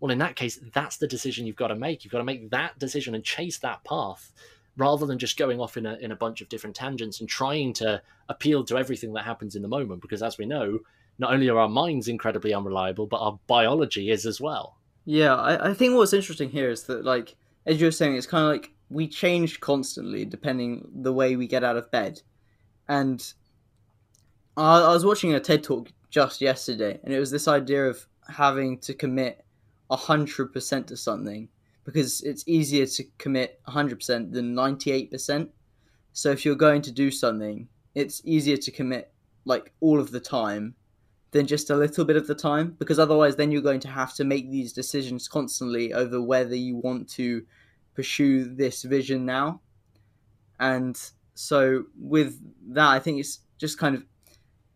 [0.00, 2.04] Well, in that case, that's the decision you've got to make.
[2.04, 4.32] You've got to make that decision and chase that path
[4.76, 7.72] rather than just going off in a, in a bunch of different tangents and trying
[7.74, 10.02] to appeal to everything that happens in the moment.
[10.02, 10.80] Because as we know,
[11.18, 14.76] not only are our minds incredibly unreliable, but our biology is as well.
[15.04, 17.34] Yeah, I, I think what's interesting here is that, like,
[17.66, 21.46] as you were saying, it's kind of like we change constantly depending the way we
[21.46, 22.20] get out of bed.
[22.88, 23.20] And
[24.56, 28.06] I, I was watching a TED talk just yesterday, and it was this idea of
[28.28, 29.44] having to commit
[29.90, 31.46] hundred percent to something
[31.84, 35.50] because it's easier to commit hundred percent than ninety eight percent.
[36.14, 39.12] So if you're going to do something, it's easier to commit
[39.44, 40.74] like all of the time
[41.32, 44.14] than just a little bit of the time because otherwise then you're going to have
[44.14, 47.44] to make these decisions constantly over whether you want to
[47.94, 49.60] pursue this vision now.
[50.60, 50.98] And
[51.34, 52.38] so with
[52.74, 54.04] that i think it's just kind of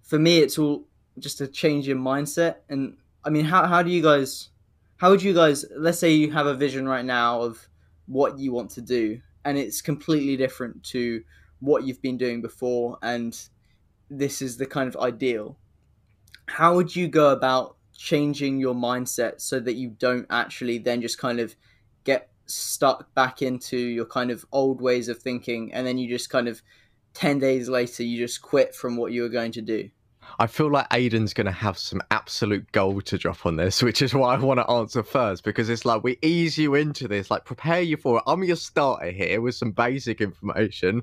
[0.02, 0.86] for me it's all
[1.18, 2.56] just a change in mindset.
[2.68, 4.50] And i mean how, how do you guys
[4.96, 7.68] how would you guys let's say you have a vision right now of
[8.06, 11.22] what you want to do and it's completely different to
[11.60, 13.48] what you've been doing before and
[14.08, 15.58] this is the kind of ideal
[16.48, 21.18] how would you go about changing your mindset so that you don't actually then just
[21.18, 21.56] kind of
[22.04, 26.30] get stuck back into your kind of old ways of thinking and then you just
[26.30, 26.62] kind of
[27.14, 29.88] 10 days later you just quit from what you were going to do
[30.38, 34.02] I feel like Aidan's going to have some absolute gold to drop on this, which
[34.02, 37.30] is why I want to answer first because it's like we ease you into this,
[37.30, 38.24] like prepare you for it.
[38.26, 41.02] I'm your starter here with some basic information,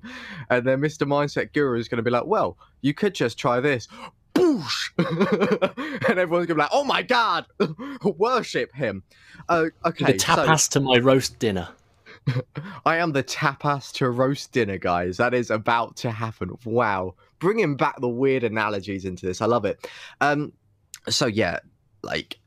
[0.50, 1.08] and then Mr.
[1.08, 3.88] Mindset Guru is going to be like, "Well, you could just try this."
[4.34, 4.90] Boosh!
[6.10, 7.46] and everyone's gonna be like, "Oh my god,
[8.04, 9.04] worship him!"
[9.50, 10.80] Uh, okay, the tapas so...
[10.80, 11.70] to my roast dinner.
[12.86, 15.18] I am the tapas to roast dinner, guys.
[15.18, 16.58] That is about to happen.
[16.66, 17.16] Wow.
[17.40, 19.42] Bringing back the weird analogies into this.
[19.42, 19.88] I love it.
[20.22, 20.54] Um,
[21.10, 21.60] so yeah,
[22.02, 22.40] like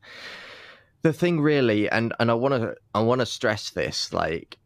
[1.03, 4.57] the thing really, and, and I want to, I want to stress this, like,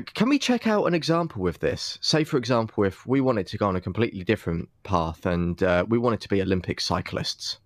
[0.00, 1.98] can we check out an example with this?
[2.00, 5.84] Say, for example, if we wanted to go on a completely different path and uh,
[5.88, 7.58] we wanted to be Olympic cyclists,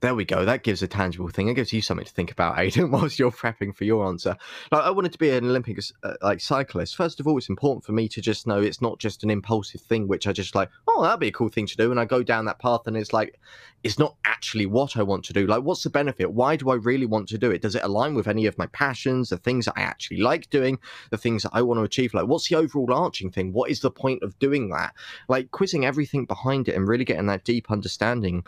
[0.00, 0.44] there we go.
[0.44, 1.48] That gives a tangible thing.
[1.48, 4.36] It gives you something to think about, Aidan, whilst you're prepping for your answer.
[4.70, 6.96] Like, I wanted to be an Olympic uh, like cyclist.
[6.96, 9.80] First of all, it's important for me to just know it's not just an impulsive
[9.80, 10.70] thing, which I just like.
[10.86, 12.96] Oh, that'd be a cool thing to do, and I go down that path, and
[12.96, 13.38] it's like,
[13.84, 15.46] it's not actually what I want to do.
[15.46, 16.32] Like, what's the benefit?
[16.32, 17.62] Why do I really want to do it?
[17.62, 20.78] Does it align with any of my passions, the things that I actually like doing,
[21.10, 22.14] the things that I want to achieve?
[22.14, 23.52] Like, what's the overall arching thing?
[23.52, 24.94] What is the point of doing that?
[25.28, 28.44] Like, quizzing everything behind it and really getting that deep understanding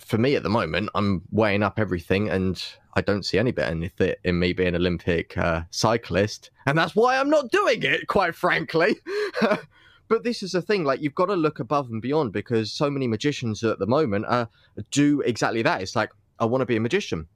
[0.00, 2.62] for me at the moment, I'm weighing up everything and
[2.94, 6.50] I don't see any benefit in me being an Olympic uh, cyclist.
[6.66, 8.96] And that's why I'm not doing it, quite frankly.
[10.12, 12.90] but this is the thing like you've got to look above and beyond because so
[12.90, 14.44] many magicians at the moment uh,
[14.90, 17.26] do exactly that it's like i want to be a magician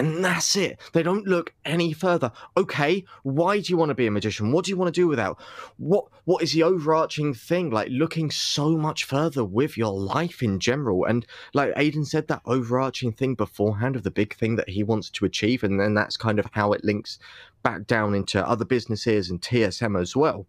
[0.00, 0.80] and that's it.
[0.92, 2.32] They don't look any further.
[2.56, 4.50] Okay, why do you want to be a magician?
[4.50, 5.38] What do you want to do without?
[5.76, 7.70] What what is the overarching thing?
[7.70, 11.04] Like looking so much further with your life in general.
[11.04, 15.10] And like Aidan said, that overarching thing beforehand of the big thing that he wants
[15.10, 17.18] to achieve, and then that's kind of how it links
[17.62, 20.46] back down into other businesses and TSM as well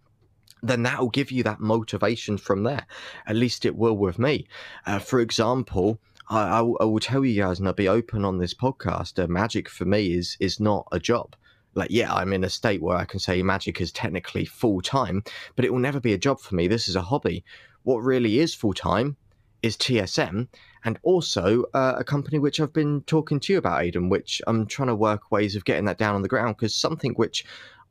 [0.64, 2.86] then that will give you that motivation from there.
[3.26, 4.48] At least it will with me.
[4.86, 8.38] Uh, for example, I, I, I, will tell you guys, and I'll be open on
[8.38, 9.22] this podcast.
[9.22, 11.36] Uh, magic for me is is not a job.
[11.74, 15.24] Like, yeah, I'm in a state where I can say magic is technically full time,
[15.56, 16.68] but it will never be a job for me.
[16.68, 17.44] This is a hobby.
[17.84, 19.16] What really is full time
[19.64, 20.48] is TSM,
[20.84, 24.66] and also uh, a company which I've been talking to you about, Aidan, which I'm
[24.66, 27.46] trying to work ways of getting that down on the ground because something which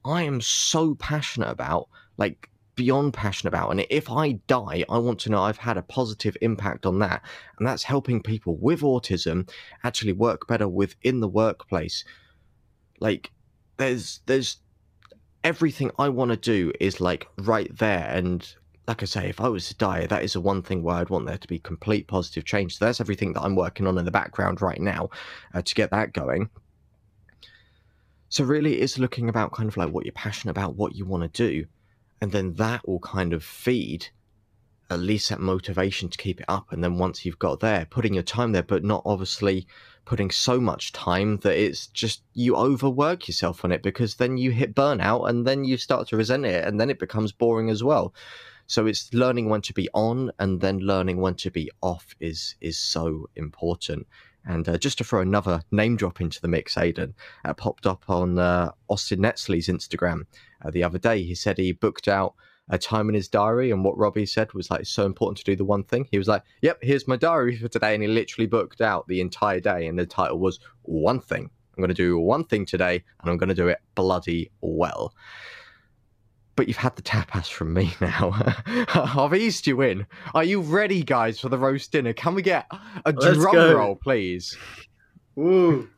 [0.05, 3.71] I am so passionate about, like beyond passionate about.
[3.71, 7.21] And if I die, I want to know I've had a positive impact on that.
[7.59, 9.51] And that's helping people with autism
[9.85, 12.05] actually work better within the workplace.
[12.99, 13.33] Like,
[13.77, 14.63] there's, there's,
[15.45, 18.09] everything I want to do is like right there.
[18.11, 18.51] And
[18.89, 21.11] like I say, if I was to die, that is the one thing where I'd
[21.11, 22.79] want there to be complete positive change.
[22.79, 25.11] So that's everything that I'm working on in the background right now
[25.53, 26.49] uh, to get that going.
[28.31, 31.31] So really, it's looking about kind of like what you're passionate about, what you want
[31.31, 31.67] to do
[32.21, 34.09] and then that will kind of feed
[34.91, 38.13] at least that motivation to keep it up and then once you've got there putting
[38.13, 39.67] your time there but not obviously
[40.05, 44.51] putting so much time that it's just you overwork yourself on it because then you
[44.51, 47.85] hit burnout and then you start to resent it and then it becomes boring as
[47.85, 48.13] well.
[48.67, 52.57] So it's learning when to be on and then learning when to be off is
[52.61, 54.07] is so important
[54.45, 58.05] and uh, just to throw another name drop into the mix, Aidan, uh, popped up
[58.09, 60.23] on uh, Austin Netzley's Instagram
[60.65, 61.23] uh, the other day.
[61.23, 62.35] He said he booked out
[62.69, 65.45] a time in his diary, and what Robbie said was like it's so important to
[65.45, 66.07] do the one thing.
[66.11, 69.21] He was like, "Yep, here's my diary for today," and he literally booked out the
[69.21, 69.87] entire day.
[69.87, 73.39] And the title was "One Thing." I'm going to do one thing today, and I'm
[73.39, 75.15] going to do it bloody well
[76.61, 78.35] but you've had the tapas from me now.
[78.95, 80.07] I've eased you in.
[80.35, 82.13] Are you ready, guys, for the roast dinner?
[82.13, 82.67] Can we get
[83.07, 83.75] a Let's drum go.
[83.79, 84.55] roll, please?
[85.39, 85.89] Ooh.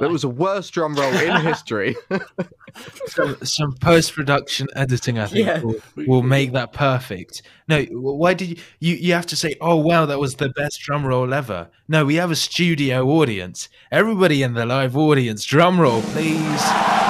[0.00, 1.96] That was the worst drum roll in history.
[3.06, 5.60] some, some post production editing, I think, Yeah.
[5.62, 7.40] will, will make that perfect.
[7.68, 8.96] No, why did you, you?
[8.96, 12.16] You have to say, "Oh wow, that was the best drum roll ever." No, we
[12.16, 13.70] have a studio audience.
[13.90, 17.07] Everybody in the live audience, drum roll, please.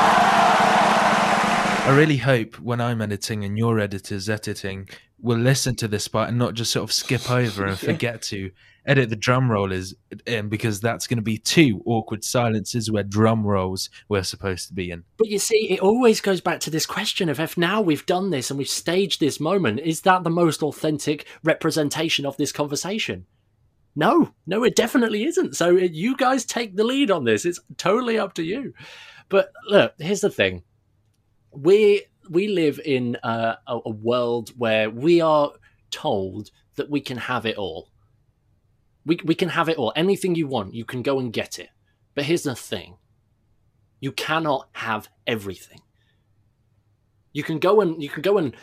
[1.89, 4.91] I really hope when I'm editing and your editors editing
[5.23, 8.51] will listen to this part and not just sort of skip over and forget to
[8.85, 9.95] edit the drum rollers
[10.27, 14.75] in because that's going to be two awkward silences where drum rolls were supposed to
[14.75, 15.05] be in.
[15.17, 18.29] But you see, it always goes back to this question of if now we've done
[18.29, 23.25] this and we've staged this moment, is that the most authentic representation of this conversation?
[23.97, 25.57] No, no, it definitely isn't.
[25.57, 27.47] So you guys take the lead on this.
[27.47, 28.75] It's totally up to you.
[29.31, 30.65] But look, here's the thing:
[31.63, 35.53] we we live in a, a, world where we are
[35.91, 37.91] told that we can have it all.
[39.05, 39.93] We we can have it all.
[39.97, 41.71] Anything you want, you can go and get it.
[42.15, 42.97] But here's the thing:
[44.01, 45.81] you cannot have everything.
[47.33, 48.55] You can go and you can go and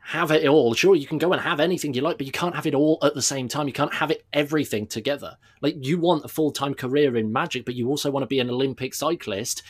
[0.00, 0.74] have it all.
[0.74, 2.98] Sure, you can go and have anything you like, but you can't have it all
[3.02, 3.66] at the same time.
[3.66, 5.36] You can't have it everything together.
[5.62, 8.40] Like you want a full time career in magic, but you also want to be
[8.40, 9.62] an Olympic cyclist.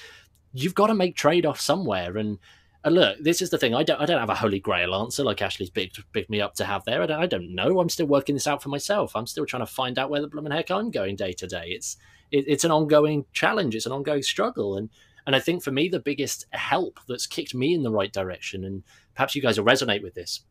[0.53, 2.17] You've got to make trade offs somewhere.
[2.17, 2.39] And,
[2.85, 3.75] and look, this is the thing.
[3.75, 6.55] I don't I don't have a holy grail answer like Ashley's bigged, bigged me up
[6.57, 7.03] to have there.
[7.03, 7.81] I don't, I don't know.
[7.81, 9.17] I'm still working this out for myself.
[9.17, 11.69] I'm still trying to find out where the blooming heck I'm going day to day.
[11.69, 11.97] It's
[12.31, 13.75] it, it's an ongoing challenge.
[13.75, 14.77] It's an ongoing struggle.
[14.77, 14.91] And
[15.27, 18.65] and I think for me, the biggest help that's kicked me in the right direction,
[18.65, 18.83] and
[19.15, 20.43] perhaps you guys will resonate with this,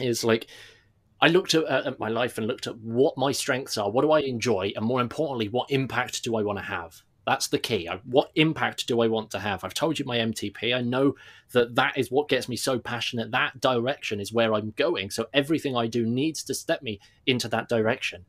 [0.00, 0.48] is like
[1.20, 4.10] I looked at, at my life and looked at what my strengths are, what do
[4.10, 7.02] I enjoy, and more importantly, what impact do I want to have?
[7.26, 7.88] That's the key.
[7.88, 9.64] I, what impact do I want to have?
[9.64, 10.74] I've told you my MTP.
[10.74, 11.16] I know
[11.52, 13.32] that that is what gets me so passionate.
[13.32, 15.10] That direction is where I'm going.
[15.10, 18.24] So everything I do needs to step me into that direction.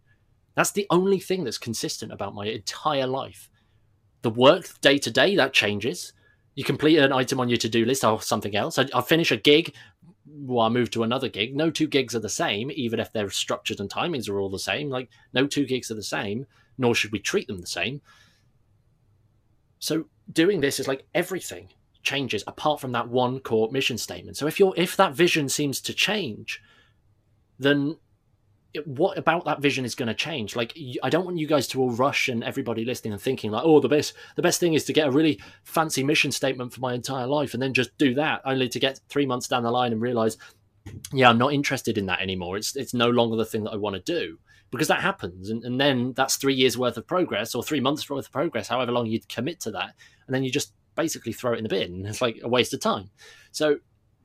[0.56, 3.52] That's the only thing that's consistent about my entire life.
[4.24, 6.14] The work day to day that changes.
[6.56, 8.80] You complete an item on your to do list or something else.
[8.80, 9.76] I, I finish a gig,
[10.26, 11.56] well, I move to another gig.
[11.56, 14.58] No two gigs are the same, even if their structures and timings are all the
[14.58, 14.90] same.
[14.90, 16.48] Like no two gigs are the same,
[16.80, 18.02] nor should we treat them the same.
[19.80, 21.70] So doing this is like everything
[22.04, 24.38] changes apart from that one core mission statement.
[24.38, 26.62] So if you're if that vision seems to change,
[27.60, 27.98] then
[28.74, 30.56] it, what about that vision is going to change?
[30.56, 33.64] Like I don't want you guys to all rush and everybody listening and thinking like,
[33.66, 36.80] oh, the best the best thing is to get a really fancy mission statement for
[36.80, 39.72] my entire life and then just do that, only to get three months down the
[39.72, 40.38] line and realize,
[41.14, 42.58] yeah, I'm not interested in that anymore.
[42.58, 44.40] It's it's no longer the thing that I want to do
[44.72, 48.10] because that happens, and, and then that's three years worth of progress or three months
[48.10, 49.94] worth of progress, however long you'd commit to that,
[50.26, 52.06] and then you just basically throw it in the bin.
[52.08, 53.10] It's like a waste of time.
[53.52, 53.78] So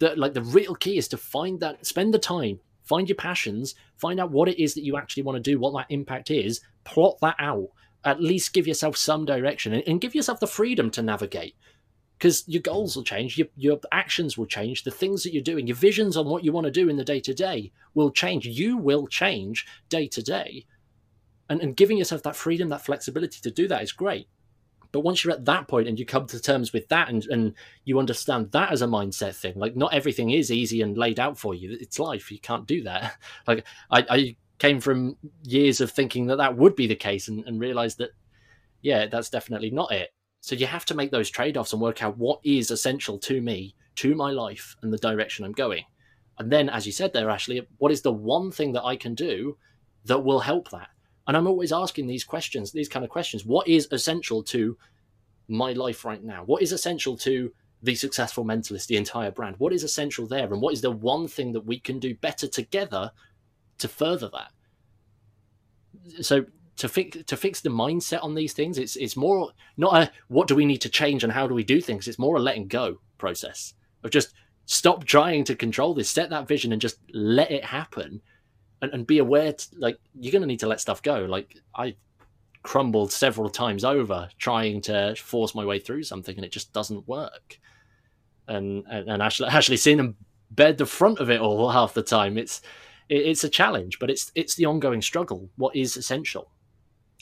[0.02, 3.74] the like the real key is to find that spend the time find your passions
[3.96, 6.61] find out what it is that you actually want to do what that impact is
[6.85, 7.68] plot that out
[8.05, 11.55] at least give yourself some direction and, and give yourself the freedom to navigate
[12.22, 15.66] because your goals will change your, your actions will change the things that you're doing
[15.66, 18.46] your visions on what you want to do in the day to day will change
[18.46, 20.64] you will change day to day
[21.48, 24.28] and, and giving yourself that freedom that flexibility to do that is great
[24.92, 27.54] but once you're at that point and you come to terms with that and, and
[27.85, 31.38] you understand that as a mindset thing, like not everything is easy and laid out
[31.38, 31.78] for you.
[31.80, 32.30] It's life.
[32.30, 33.16] You can't do that.
[33.46, 37.42] Like I, I came from years of thinking that that would be the case and,
[37.46, 38.11] and realized that,
[38.82, 40.11] yeah, that's definitely not it.
[40.42, 43.40] So you have to make those trade offs and work out what is essential to
[43.40, 45.85] me, to my life, and the direction I'm going.
[46.38, 49.14] And then, as you said there, Ashley, what is the one thing that I can
[49.14, 49.57] do
[50.05, 50.88] that will help that?
[51.28, 53.46] And I'm always asking these questions, these kind of questions.
[53.46, 54.76] What is essential to
[55.46, 56.42] my life right now?
[56.44, 57.52] What is essential to
[57.85, 59.55] the successful mentalist, the entire brand?
[59.59, 60.52] What is essential there?
[60.52, 63.12] And what is the one thing that we can do better together
[63.78, 64.50] to further that?
[66.24, 70.11] So to fix to fix the mindset on these things, it's it's more not a
[70.28, 72.08] what do we need to change and how do we do things.
[72.08, 74.35] It's more a letting go process of just
[74.66, 78.20] stop trying to control this, set that vision, and just let it happen,
[78.80, 79.52] and, and be aware.
[79.52, 81.26] To, like you're gonna need to let stuff go.
[81.26, 81.96] Like I
[82.62, 87.06] crumbled several times over trying to force my way through something, and it just doesn't
[87.06, 87.58] work.
[88.48, 90.16] And and, and Ashley Ashley seeing them
[90.50, 92.38] bed the front of it all half the time.
[92.38, 92.62] It's
[93.08, 95.50] it's a challenge, but it's it's the ongoing struggle.
[95.56, 96.50] What is essential?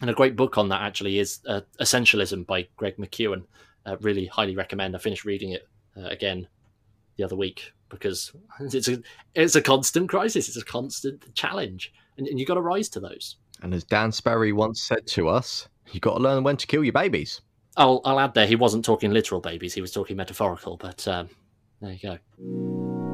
[0.01, 3.45] And a great book on that actually is uh, Essentialism by Greg McKeown.
[3.87, 4.95] Uh, really highly recommend.
[4.95, 6.47] I finished reading it uh, again
[7.17, 9.03] the other week because it's a
[9.35, 10.49] it's a constant crisis.
[10.49, 13.37] It's a constant challenge, and, and you got to rise to those.
[13.63, 16.85] And as Dan Sperry once said to us, "You've got to learn when to kill
[16.85, 17.41] your babies.
[17.77, 18.47] I'll I'll add there.
[18.47, 19.75] He wasn't talking literal babies.
[19.75, 20.77] He was talking metaphorical.
[20.77, 21.29] But um,
[21.81, 23.10] there you go.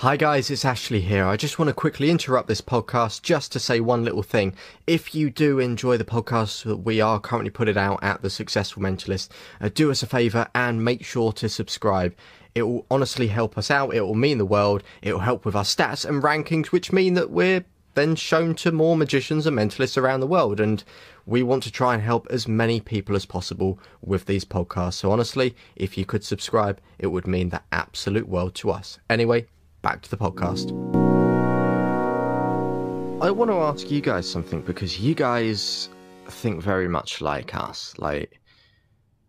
[0.00, 1.26] Hi guys, it's Ashley here.
[1.26, 4.54] I just want to quickly interrupt this podcast just to say one little thing.
[4.86, 8.82] If you do enjoy the podcast that we are currently putting out at The Successful
[8.82, 9.28] Mentalist,
[9.60, 12.14] uh, do us a favour and make sure to subscribe.
[12.54, 15.54] It will honestly help us out, it will mean the world, it will help with
[15.54, 19.98] our stats and rankings, which mean that we're then shown to more magicians and mentalists
[19.98, 20.60] around the world.
[20.60, 20.82] And
[21.26, 24.94] we want to try and help as many people as possible with these podcasts.
[24.94, 28.98] So honestly, if you could subscribe, it would mean the absolute world to us.
[29.10, 29.46] Anyway,
[29.82, 30.70] back to the podcast.
[33.22, 35.90] I want to ask you guys something because you guys
[36.28, 37.94] think very much like us.
[37.98, 38.40] Like,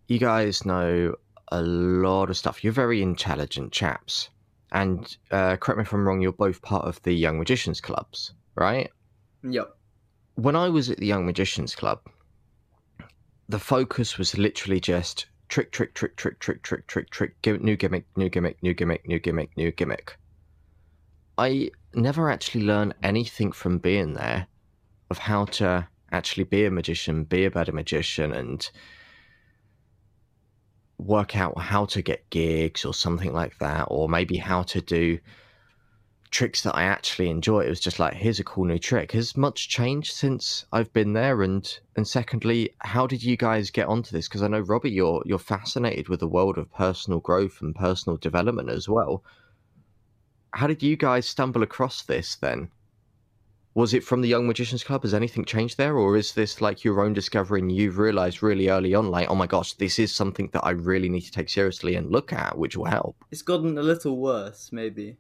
[0.08, 1.16] you guys know
[1.52, 2.64] a lot of stuff.
[2.64, 4.30] You're very intelligent chaps.
[4.72, 8.34] And uh, correct me if I'm wrong, you're both part of the Young Magicians Clubs,
[8.56, 8.90] right?
[9.44, 9.76] Yep.
[10.36, 12.00] When I was at the Young Magicians Club,
[13.50, 17.76] the focus was literally just trick, trick, trick, trick, trick, trick, trick, trick, give, new
[17.76, 20.18] gimmick, new gimmick, new gimmick, new gimmick, new gimmick.
[21.42, 24.46] I never actually learned anything from being there
[25.10, 28.70] of how to actually be a magician, be a better magician, and
[31.00, 35.18] work out how to get gigs or something like that, or maybe how to do
[36.30, 37.62] tricks that I actually enjoy.
[37.62, 39.14] It was just like, here's a cool new trick.
[39.14, 41.42] Has much changed since I've been there?
[41.42, 44.28] And and secondly, how did you guys get onto this?
[44.28, 48.18] Because I know Robbie, you're you're fascinated with the world of personal growth and personal
[48.18, 49.24] development as well.
[50.54, 52.70] How did you guys stumble across this then?
[53.74, 55.04] Was it from the Young Magicians Club?
[55.04, 58.68] Has anything changed there, or is this like your own discovery and you've realized really
[58.68, 61.50] early on, like, oh my gosh, this is something that I really need to take
[61.50, 63.24] seriously and look at, which will help?
[63.32, 65.16] It's gotten a little worse, maybe.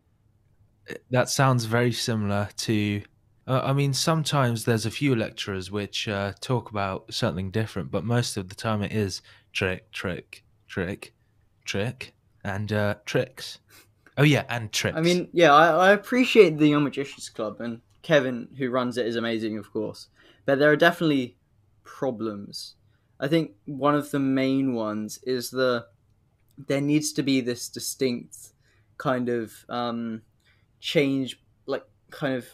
[1.11, 3.01] That sounds very similar to.
[3.47, 8.03] Uh, I mean, sometimes there's a few lecturers which uh, talk about something different, but
[8.03, 9.21] most of the time it is
[9.53, 11.13] trick, trick, trick,
[11.63, 12.13] trick,
[12.43, 13.59] and uh, tricks.
[14.17, 14.97] Oh yeah, and tricks.
[14.97, 19.05] I mean, yeah, I, I appreciate the Young Magicians Club, and Kevin, who runs it,
[19.05, 20.07] is amazing, of course.
[20.45, 21.37] But there are definitely
[21.83, 22.75] problems.
[23.19, 25.85] I think one of the main ones is the
[26.67, 28.53] there needs to be this distinct
[28.97, 30.21] kind of um,
[30.79, 32.45] change, like kind of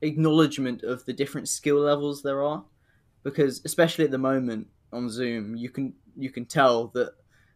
[0.00, 2.64] acknowledgement of the different skill levels there are,
[3.22, 7.12] because especially at the moment on Zoom, you can you can tell that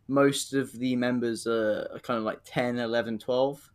[0.09, 3.71] most of the members are, are kind of like 10, 11, 12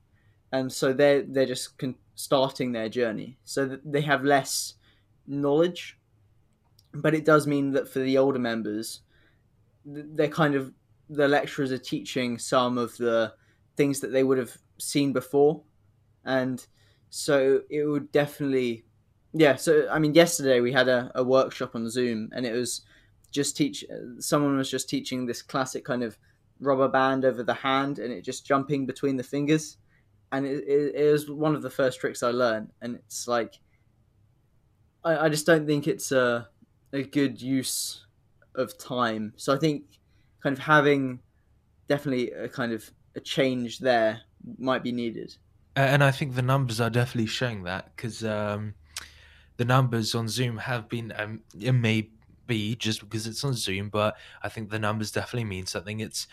[0.53, 3.37] and so they're they're just con- starting their journey.
[3.43, 4.75] So they have less
[5.27, 5.99] knowledge
[6.93, 9.01] but it does mean that for the older members
[9.85, 10.73] they're kind of
[11.09, 13.33] the lecturers are teaching some of the
[13.75, 15.61] things that they would have seen before.
[16.25, 16.65] And
[17.09, 18.83] so it would definitely
[19.33, 22.81] yeah so i mean yesterday we had a, a workshop on zoom and it was
[23.31, 23.85] just teach
[24.19, 26.17] someone was just teaching this classic kind of
[26.59, 29.77] rubber band over the hand and it just jumping between the fingers
[30.31, 33.59] and it, it, it was one of the first tricks I learned, and it's like
[35.03, 36.47] I, I just don't think it's a
[36.93, 38.05] a good use
[38.55, 39.33] of time.
[39.37, 39.83] So I think
[40.41, 41.19] kind of having
[41.87, 44.21] definitely a kind of a change there
[44.57, 45.35] might be needed.
[45.75, 48.73] And I think the numbers are definitely showing that because um,
[49.57, 52.09] the numbers on Zoom have been, um, it may
[52.47, 55.99] be just because it's on Zoom, but I think the numbers definitely mean something.
[55.99, 56.27] It's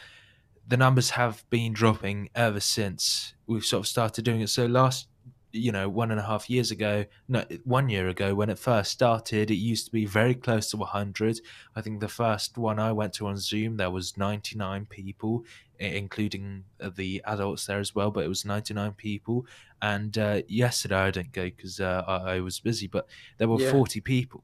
[0.67, 4.49] the numbers have been dropping ever since we've sort of started doing it.
[4.49, 5.09] So last,
[5.53, 8.91] you know, one and a half years ago, no, one year ago when it first
[8.91, 11.41] started, it used to be very close to 100.
[11.77, 15.45] I think the first one I went to on Zoom, there was 99 people,
[15.79, 19.47] including uh, the adults there as well, but it was 99 people.
[19.83, 23.07] And uh, yesterday I didn't go because uh, I, I, was busy, but
[23.37, 23.71] there were yeah.
[23.71, 24.43] 40 people.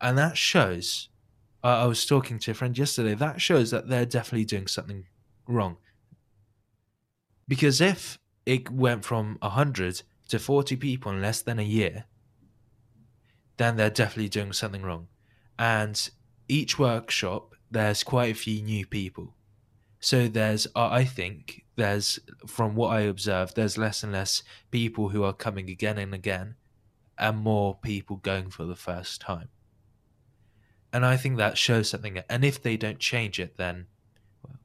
[0.00, 1.08] And that shows
[1.64, 3.14] uh, I was talking to a friend yesterday.
[3.14, 5.06] That shows that they're definitely doing something
[5.48, 5.78] wrong.
[7.48, 12.04] Because if it went from 100 to 40 people in less than a year,
[13.56, 15.08] then they're definitely doing something wrong.
[15.58, 16.10] And
[16.48, 19.34] each workshop, there's quite a few new people.
[20.00, 25.22] So there's, I think, there's, from what I observed, there's less and less people who
[25.22, 26.56] are coming again and again,
[27.16, 29.48] and more people going for the first time
[30.94, 32.22] and I think that shows something.
[32.30, 33.86] And if they don't change it, then
[34.42, 34.56] well,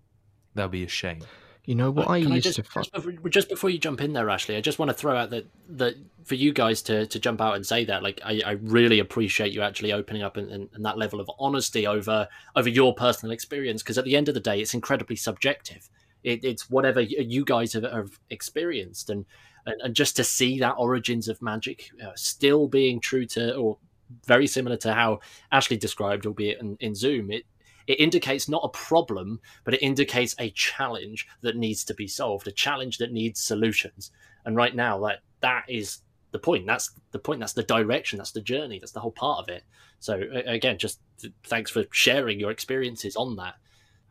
[0.56, 1.20] that'll be a shame.
[1.66, 4.14] You know what I used I just, to just before, just before, you jump in
[4.14, 7.20] there, Ashley, I just want to throw out that that for you guys to to
[7.20, 10.50] jump out and say that, like, I, I really appreciate you actually opening up and,
[10.50, 14.30] and, and that level of honesty over over your personal experience, because at the end
[14.30, 15.90] of the day, it's incredibly subjective.
[16.24, 19.26] It, it's whatever you guys have, have experienced, and,
[19.68, 23.78] and, and just to see that origins of magic uh, still being true to or
[24.26, 25.20] very similar to how
[25.52, 27.32] Ashley described, albeit in, in Zoom.
[27.32, 27.46] It
[27.88, 32.48] it indicates not a problem, but it indicates a challenge that needs to be solved,
[32.48, 34.12] a challenge that needs solutions.
[34.46, 36.02] And right now, that that is
[36.32, 36.68] the point.
[36.68, 37.40] That's the point.
[37.40, 38.18] That's the direction.
[38.18, 38.78] That's the journey.
[38.80, 39.64] That's the whole part of it.
[40.00, 41.00] So again, just
[41.44, 43.56] thanks for sharing your experiences on that.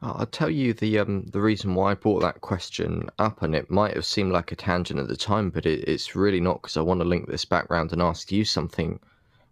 [0.00, 3.70] I'll tell you the um the reason why I brought that question up, and it
[3.70, 6.76] might have seemed like a tangent at the time, but it, it's really not because
[6.76, 9.00] I want to link this back background and ask you something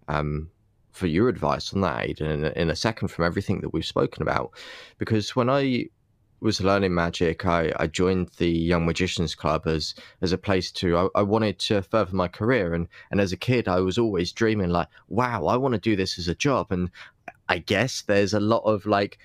[0.08, 0.50] um
[0.96, 4.22] for your advice on that, Aidan, in, in a second from everything that we've spoken
[4.22, 4.52] about.
[4.96, 5.90] Because when I
[6.40, 10.96] was learning magic, I, I joined the Young Magicians Club as as a place to
[10.96, 14.32] I, I wanted to further my career and and as a kid I was always
[14.32, 16.72] dreaming like, wow, I want to do this as a job.
[16.72, 16.90] And
[17.48, 19.18] I guess there's a lot of like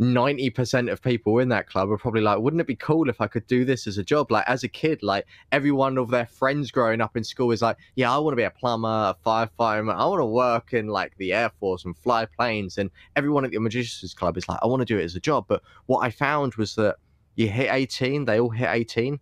[0.00, 3.26] 90% of people in that club are probably like, wouldn't it be cool if I
[3.26, 4.30] could do this as a job?
[4.30, 7.60] Like, as a kid, like every one of their friends growing up in school is
[7.60, 10.86] like, yeah, I want to be a plumber, a firefighter, I want to work in
[10.86, 12.78] like the Air Force and fly planes.
[12.78, 15.20] And everyone at the Magicians Club is like, I want to do it as a
[15.20, 15.44] job.
[15.48, 16.96] But what I found was that
[17.36, 19.20] you hit 18, they all hit 18.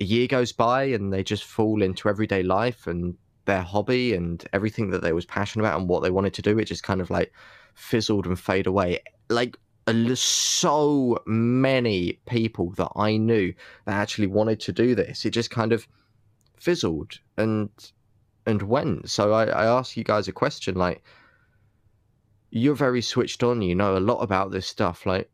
[0.00, 4.44] A year goes by and they just fall into everyday life and their hobby and
[4.52, 6.58] everything that they was passionate about and what they wanted to do.
[6.58, 7.32] It just kind of like,
[7.74, 9.02] fizzled and fade away.
[9.28, 9.58] Like
[10.14, 13.52] so many people that I knew
[13.86, 15.86] that actually wanted to do this, it just kind of
[16.56, 17.70] fizzled and
[18.46, 19.10] and went.
[19.10, 21.02] So I, I ask you guys a question like
[22.50, 25.06] you're very switched on, you know a lot about this stuff.
[25.06, 25.30] Like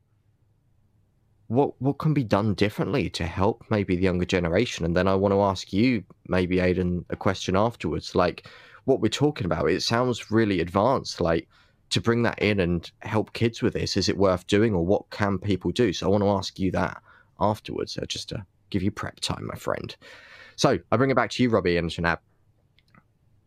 [1.49, 4.85] what what can be done differently to help maybe the younger generation?
[4.85, 8.15] And then I want to ask you, maybe Aidan, a question afterwards.
[8.15, 8.47] Like
[8.85, 11.21] what we're talking about, it sounds really advanced.
[11.21, 11.49] Like
[11.91, 13.97] to bring that in and help kids with this?
[13.97, 15.93] Is it worth doing, or what can people do?
[15.93, 17.03] So I want to ask you that
[17.41, 19.95] afterwards, uh, just to give you prep time, my friend.
[20.57, 22.19] So I bring it back to you, Robbie and Csanád.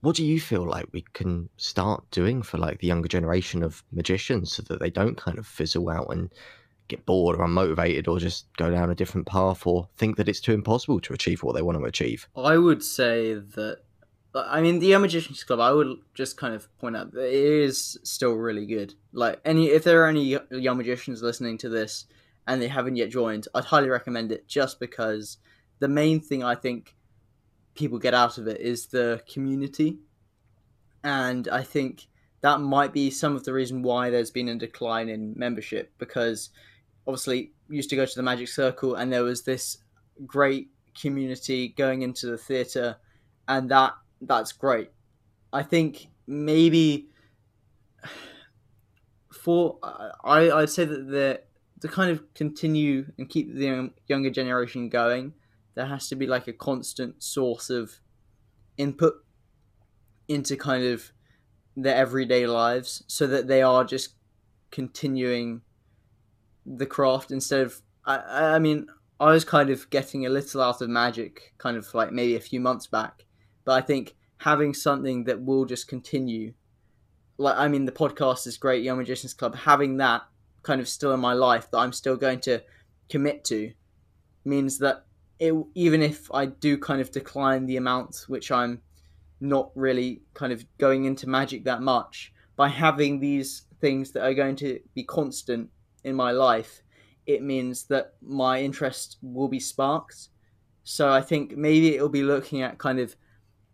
[0.01, 3.83] What do you feel like we can start doing for like the younger generation of
[3.93, 6.29] magicians so that they don't kind of fizzle out and
[6.89, 10.41] get bored or unmotivated or just go down a different path or think that it's
[10.41, 12.27] too impossible to achieve what they want to achieve?
[12.35, 13.83] I would say that
[14.35, 15.59] I mean, the Young Magicians Club.
[15.59, 18.95] I would just kind of point out that it is still really good.
[19.11, 22.05] Like any, if there are any young magicians listening to this
[22.47, 24.47] and they haven't yet joined, I'd highly recommend it.
[24.47, 25.37] Just because
[25.79, 26.95] the main thing I think
[27.75, 29.99] people get out of it is the community,
[31.03, 32.07] and I think
[32.41, 35.91] that might be some of the reason why there's been a decline in membership.
[35.99, 36.49] Because
[37.05, 39.77] obviously, used to go to the Magic Circle, and there was this
[40.25, 40.69] great
[40.99, 42.97] community going into the theatre,
[43.47, 43.93] and that
[44.27, 44.89] that's great.
[45.51, 47.09] I think maybe
[49.31, 51.41] for I I'd say that the
[51.81, 55.33] to kind of continue and keep the younger generation going,
[55.75, 57.99] there has to be like a constant source of
[58.77, 59.15] input
[60.27, 61.11] into kind of
[61.75, 64.15] their everyday lives, so that they are just
[64.71, 65.61] continuing
[66.65, 68.87] the craft instead of I I mean
[69.19, 72.39] I was kind of getting a little out of magic, kind of like maybe a
[72.39, 73.25] few months back,
[73.65, 76.53] but I think having something that will just continue,
[77.37, 79.55] like I mean, the podcast is great, Young Magicians Club.
[79.55, 80.23] Having that
[80.63, 82.61] kind of still in my life that I'm still going to
[83.09, 83.71] commit to
[84.45, 85.05] means that
[85.39, 88.81] it, even if I do kind of decline the amount which I'm
[89.39, 94.33] not really kind of going into magic that much, by having these things that are
[94.33, 95.69] going to be constant
[96.03, 96.81] in my life,
[97.25, 100.29] it means that my interest will be sparked.
[100.83, 103.15] So I think maybe it'll be looking at kind of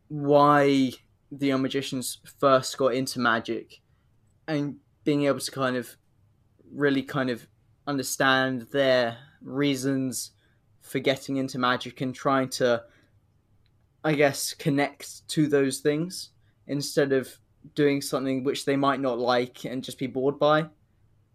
[0.09, 0.91] why
[1.31, 3.81] the young magicians first got into magic
[4.47, 5.95] and being able to kind of
[6.71, 7.47] really kind of
[7.87, 10.31] understand their reasons
[10.81, 12.83] for getting into magic and trying to
[14.03, 16.31] i guess connect to those things
[16.67, 17.39] instead of
[17.75, 20.61] doing something which they might not like and just be bored by.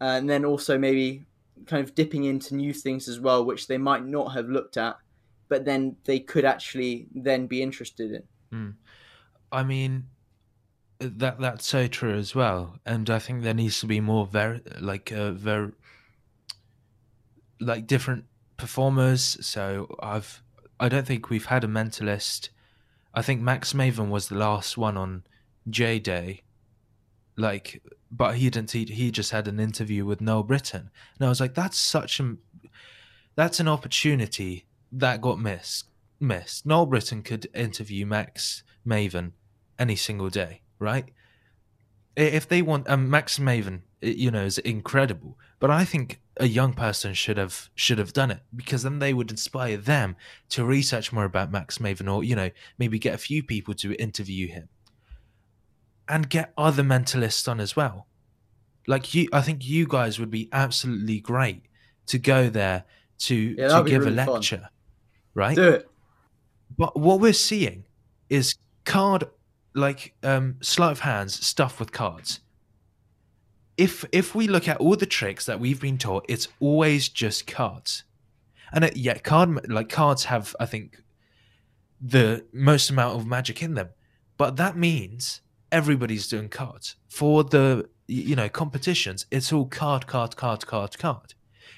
[0.01, 1.25] Uh, and then also maybe
[1.67, 4.97] kind of dipping into new things as well which they might not have looked at
[5.49, 8.23] but then they could actually then be interested in
[8.55, 8.75] Mm.
[9.51, 10.05] I mean,
[10.99, 14.61] that that's so true as well, and I think there needs to be more very
[14.81, 15.73] like uh, very
[17.61, 18.25] like different
[18.57, 19.37] performers.
[19.45, 20.43] So I've
[20.79, 22.51] I don't think we've had a mentalist.
[23.13, 25.25] I think Max Maven was the last one on
[25.69, 26.43] J Day,
[27.37, 28.73] like, but he didn't.
[28.73, 32.21] He, he just had an interview with Noel Britten, and I was like, that's such
[32.21, 32.37] a
[33.37, 35.87] that's an opportunity that got missed
[36.25, 36.67] missed.
[36.67, 39.33] Noel Britten could interview Max Maven
[39.79, 41.07] any single day, right?
[42.17, 45.37] If they want, um, Max Maven, you know, is incredible.
[45.59, 49.15] But I think a young person should have should have done it because then they
[49.15, 50.17] would inspire them
[50.51, 53.95] to research more about Max Maven, or you know, maybe get a few people to
[53.95, 54.69] interview him,
[56.09, 58.07] and get other mentalists on as well.
[58.87, 61.63] Like you, I think you guys would be absolutely great
[62.07, 62.85] to go there
[63.21, 64.35] to Yeah, to give really a fun.
[64.35, 64.69] lecture,
[65.35, 65.57] right?
[65.57, 65.89] Do it.
[66.77, 67.85] But what we're seeing
[68.29, 69.25] is card
[69.75, 72.41] like um sleight of hands stuffed with cards.
[73.77, 77.47] If if we look at all the tricks that we've been taught, it's always just
[77.47, 78.05] cards.
[78.73, 81.03] And yeah, card like cards have I think
[82.01, 83.89] the most amount of magic in them.
[84.37, 85.41] But that means
[85.73, 86.97] everybody's doing cards.
[87.09, 91.35] For the you know competitions, it's all card card card card card.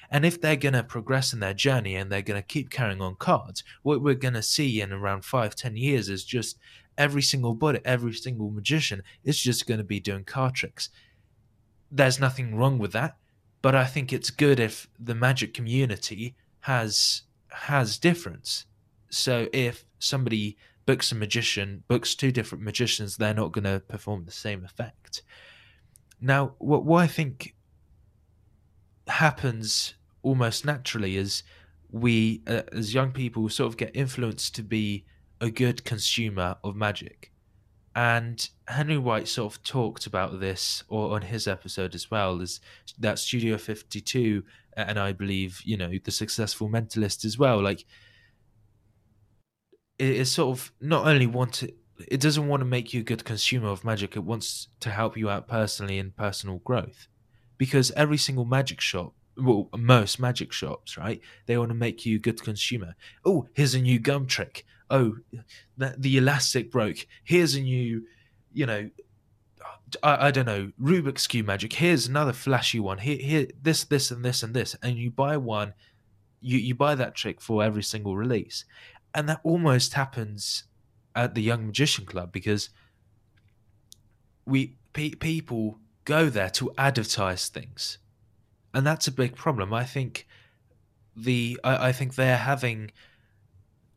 [0.09, 3.01] And if they're going to progress in their journey and they're going to keep carrying
[3.01, 6.57] on cards, what we're going to see in around five, ten years is just
[6.97, 10.89] every single body, every single magician is just going to be doing card tricks.
[11.91, 13.17] There's nothing wrong with that,
[13.61, 18.65] but I think it's good if the magic community has has difference.
[19.09, 24.25] So if somebody books a magician, books two different magicians, they're not going to perform
[24.25, 25.21] the same effect.
[26.19, 27.55] Now, what, what I think
[29.07, 29.93] happens
[30.27, 31.43] almost naturally as
[31.89, 35.05] we, uh, as young people, sort of get influenced to be
[35.39, 37.31] a good consumer of magic.
[37.95, 42.59] And Henry White sort of talked about this, or on his episode as well, is
[42.99, 44.43] that Studio 52,
[44.75, 47.61] and I believe, you know, the successful mentalist as well.
[47.61, 47.85] Like,
[49.97, 51.73] it is sort of not only want to,
[52.07, 55.17] it doesn't want to make you a good consumer of magic, it wants to help
[55.17, 57.07] you out personally in personal growth.
[57.57, 61.21] Because every single magic shop, well, most magic shops, right?
[61.45, 62.95] They want to make you a good consumer.
[63.25, 64.65] Oh, here's a new gum trick.
[64.89, 65.17] Oh,
[65.77, 67.07] that the elastic broke.
[67.23, 68.03] Here's a new,
[68.53, 68.89] you know,
[70.03, 71.73] I, I don't know, Rubik's Cube magic.
[71.73, 72.99] Here's another flashy one.
[72.99, 74.75] Here, here, this, this, and this, and this.
[74.81, 75.73] And you buy one,
[76.41, 78.65] you, you buy that trick for every single release.
[79.13, 80.63] And that almost happens
[81.15, 82.69] at the Young Magician Club because
[84.45, 87.97] we pe- people go there to advertise things,
[88.77, 89.73] and that's a big problem.
[89.73, 90.27] I think
[91.15, 92.91] the I, I think they're having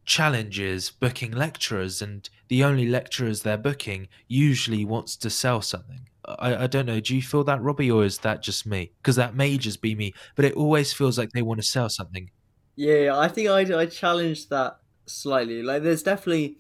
[0.07, 6.09] challenges booking lecturers, and the only lecturers they're booking usually wants to sell something.
[6.25, 6.99] I, I don't know.
[6.99, 8.93] Do you feel that, Robbie, or is that just me?
[9.03, 11.91] Because that may just be me, but it always feels like they want to sell
[11.91, 12.31] something.
[12.75, 15.63] Yeah, I think I I challenged that slightly.
[15.63, 16.57] Like, there's definitely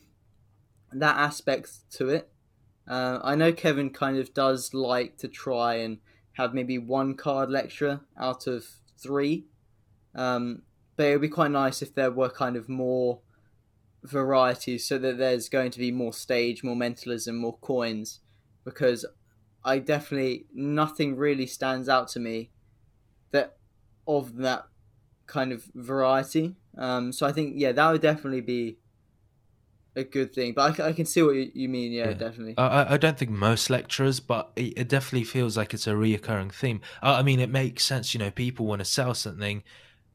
[0.92, 2.30] that aspect to it.
[2.86, 6.00] Uh, I know Kevin kind of does like to try and
[6.34, 8.66] have maybe one card lecturer out of
[8.98, 9.46] three,
[10.14, 10.62] um,
[10.96, 13.20] but it would be quite nice if there were kind of more
[14.02, 18.20] variety, so that there's going to be more stage, more mentalism, more coins,
[18.64, 19.04] because
[19.64, 22.50] I definitely nothing really stands out to me
[23.32, 23.56] that
[24.06, 24.64] of that
[25.26, 26.56] kind of variety.
[26.76, 28.78] Um, so I think yeah, that would definitely be
[29.96, 30.52] a good thing.
[30.54, 31.92] But I can see what you, you mean.
[31.92, 32.14] Yeah, Yeah.
[32.14, 32.54] definitely.
[32.56, 35.92] I, I- I don't think most lecturers, but it, it definitely feels like it's a
[35.92, 36.80] reoccurring theme.
[37.02, 38.14] I, I mean, it makes sense.
[38.14, 39.62] You know, people want to sell something,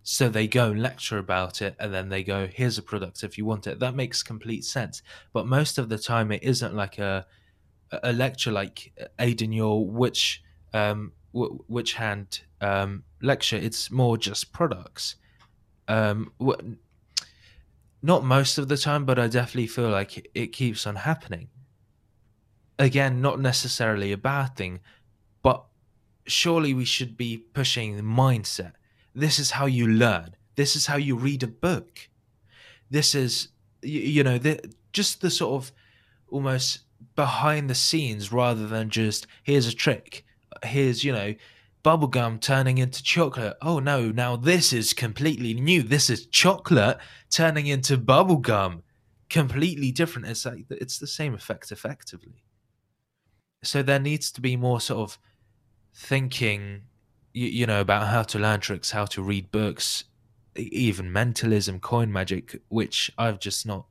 [0.04, 3.38] so they go and lecture about it, and then they go, "Here's a product if
[3.38, 5.02] you want it." That makes complete sense.
[5.34, 7.26] But most of the time, it isn't like a
[8.04, 10.42] a lecture like Aidan your which
[10.74, 13.58] um w- which hand um lecture.
[13.58, 15.16] It's more just products.
[15.88, 16.32] Um,
[18.06, 21.50] not most of the time, but I definitely feel like it- keeps on happening
[22.78, 24.80] again, not necessarily a bad thing,
[25.42, 25.64] but
[26.28, 28.74] surely we should be pushing the mindset.
[29.14, 30.36] This is how you learn.
[30.56, 32.10] This is how you read a book.
[32.90, 33.50] This is,
[33.82, 34.60] you know, the,
[34.94, 35.72] just the sort of
[36.28, 36.80] almost
[37.16, 40.26] behind the scenes rather than just here's a trick.
[40.64, 41.34] Here's, you know,
[41.86, 43.56] bubblegum turning into chocolate.
[43.62, 45.84] Oh no, now this is completely new.
[45.84, 46.98] This is chocolate
[47.30, 48.82] turning into bubblegum.
[49.30, 50.28] Completely different.
[50.28, 52.46] It's like it's the same effect effectively
[53.66, 55.20] so there needs to be more sort of
[55.94, 56.84] thinking
[57.34, 60.06] you, you know about how to learn tricks how to read books
[60.56, 63.86] even mentalism coin magic which i've just not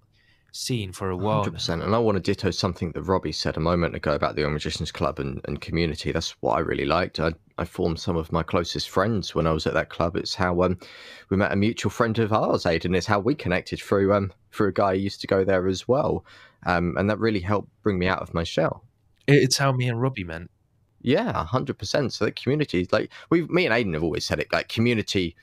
[0.54, 1.84] seen for a while 100%.
[1.84, 4.52] And I want to ditto something that Robbie said a moment ago about the Young
[4.52, 6.12] Magicians Club and, and community.
[6.12, 7.18] That's what I really liked.
[7.18, 10.16] I, I formed some of my closest friends when I was at that club.
[10.16, 10.78] It's how um,
[11.28, 12.94] we met a mutual friend of ours, Aidan.
[12.94, 15.88] It's how we connected through um, through a guy who used to go there as
[15.88, 16.24] well.
[16.66, 18.84] Um, and that really helped bring me out of my shell.
[19.26, 20.42] It's how me and robbie met
[21.02, 22.12] Yeah, hundred percent.
[22.12, 25.34] So that community, like we, me and Aidan have always said it, like community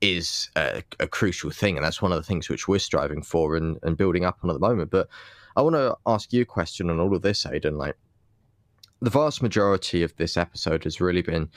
[0.00, 3.56] is a, a crucial thing, and that's one of the things which we're striving for
[3.56, 4.90] and, and building up on at the moment.
[4.90, 5.08] But
[5.56, 7.76] I want to ask you a question on all of this, Aidan.
[7.76, 7.96] Like
[9.00, 11.50] the vast majority of this episode has really been,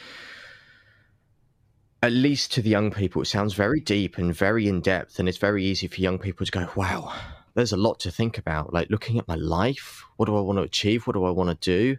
[2.02, 5.30] at least to the young people, it sounds very deep and very in depth, and
[5.30, 7.14] it's very easy for young people to go, "Wow,
[7.54, 10.58] there's a lot to think about." Like looking at my life, what do I want
[10.58, 11.08] to achieve?
[11.08, 11.98] What do I want to do?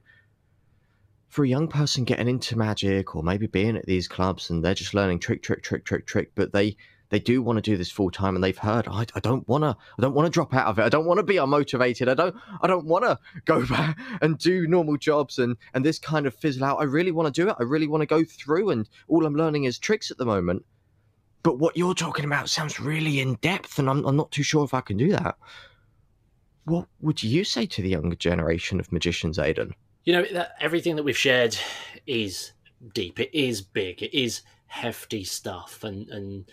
[1.34, 4.72] For a young person getting into magic or maybe being at these clubs and they're
[4.72, 6.76] just learning trick, trick, trick, trick, trick, but they
[7.08, 9.64] they do want to do this full time and they've heard I, I don't want
[9.64, 10.84] to I don't want to drop out of it.
[10.84, 12.08] I don't want to be unmotivated.
[12.08, 15.98] I don't I don't want to go back and do normal jobs and and this
[15.98, 16.76] kind of fizzle out.
[16.76, 17.56] I really want to do it.
[17.58, 20.64] I really want to go through and all I'm learning is tricks at the moment.
[21.42, 24.62] But what you're talking about sounds really in depth and I'm, I'm not too sure
[24.62, 25.36] if I can do that.
[26.62, 29.74] What would you say to the younger generation of magicians Aidan
[30.04, 31.56] you know that everything that we've shared
[32.06, 32.52] is
[32.92, 36.44] deep it is big it is hefty stuff and and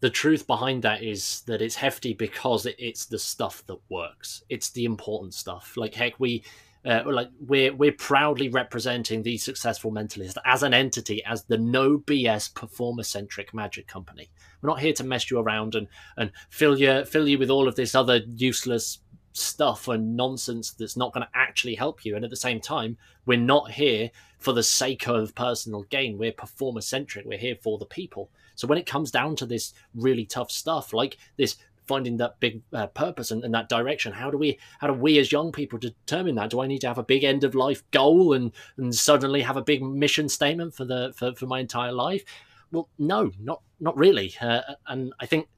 [0.00, 4.42] the truth behind that is that it's hefty because it's the stuff that works.
[4.48, 5.74] It's the important stuff.
[5.76, 6.42] Like heck, we
[6.86, 11.98] uh, like we're we're proudly representing the successful mentalist as an entity, as the no
[11.98, 14.30] BS performer centric magic company.
[14.62, 15.86] We're not here to mess you around and
[16.16, 19.00] and fill you fill you with all of this other useless
[19.32, 22.16] stuff and nonsense that's not going to actually help you.
[22.16, 26.18] And at the same time, we're not here for the sake of personal gain.
[26.18, 27.26] We're performer centric.
[27.26, 28.30] We're here for the people.
[28.54, 31.56] So when it comes down to this really tough stuff, like this
[31.86, 35.18] finding that big uh, purpose and, and, that direction how do we how do we
[35.18, 37.82] as young people determine that do i need to have a big end of life
[37.90, 41.90] goal and and suddenly have a big mission statement for the for, for my entire
[41.90, 42.22] life
[42.70, 45.48] well no not not really uh, and i think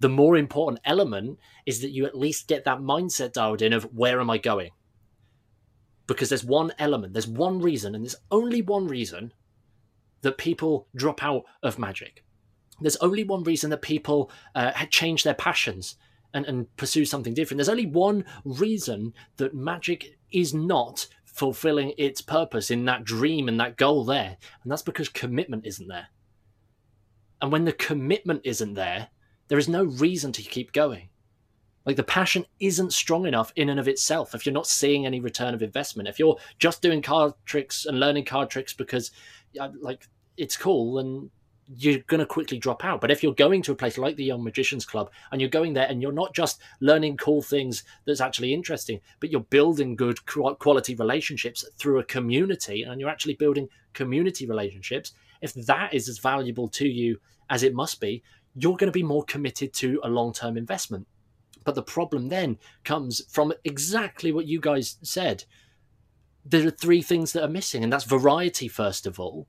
[0.00, 3.84] the more important element is that you at least get that mindset dialed in of
[3.94, 4.70] where am i going
[6.06, 9.32] because there's one element there's one reason and there's only one reason
[10.22, 12.24] that people drop out of magic
[12.80, 15.96] there's only one reason that people uh, change their passions
[16.34, 17.58] and, and pursue something different.
[17.58, 23.58] There's only one reason that magic is not fulfilling its purpose in that dream and
[23.60, 26.08] that goal there, and that's because commitment isn't there.
[27.40, 29.08] And when the commitment isn't there,
[29.48, 31.08] there is no reason to keep going.
[31.84, 35.20] Like the passion isn't strong enough in and of itself if you're not seeing any
[35.20, 36.08] return of investment.
[36.08, 39.10] If you're just doing card tricks and learning card tricks because
[39.80, 41.30] like it's cool and
[41.76, 43.00] you're going to quickly drop out.
[43.00, 45.74] But if you're going to a place like the Young Magicians Club and you're going
[45.74, 50.18] there and you're not just learning cool things that's actually interesting, but you're building good
[50.26, 56.18] quality relationships through a community and you're actually building community relationships, if that is as
[56.18, 57.18] valuable to you
[57.50, 58.22] as it must be,
[58.60, 61.06] you're going to be more committed to a long term investment.
[61.64, 65.44] But the problem then comes from exactly what you guys said.
[66.44, 69.46] There are three things that are missing, and that's variety, first of all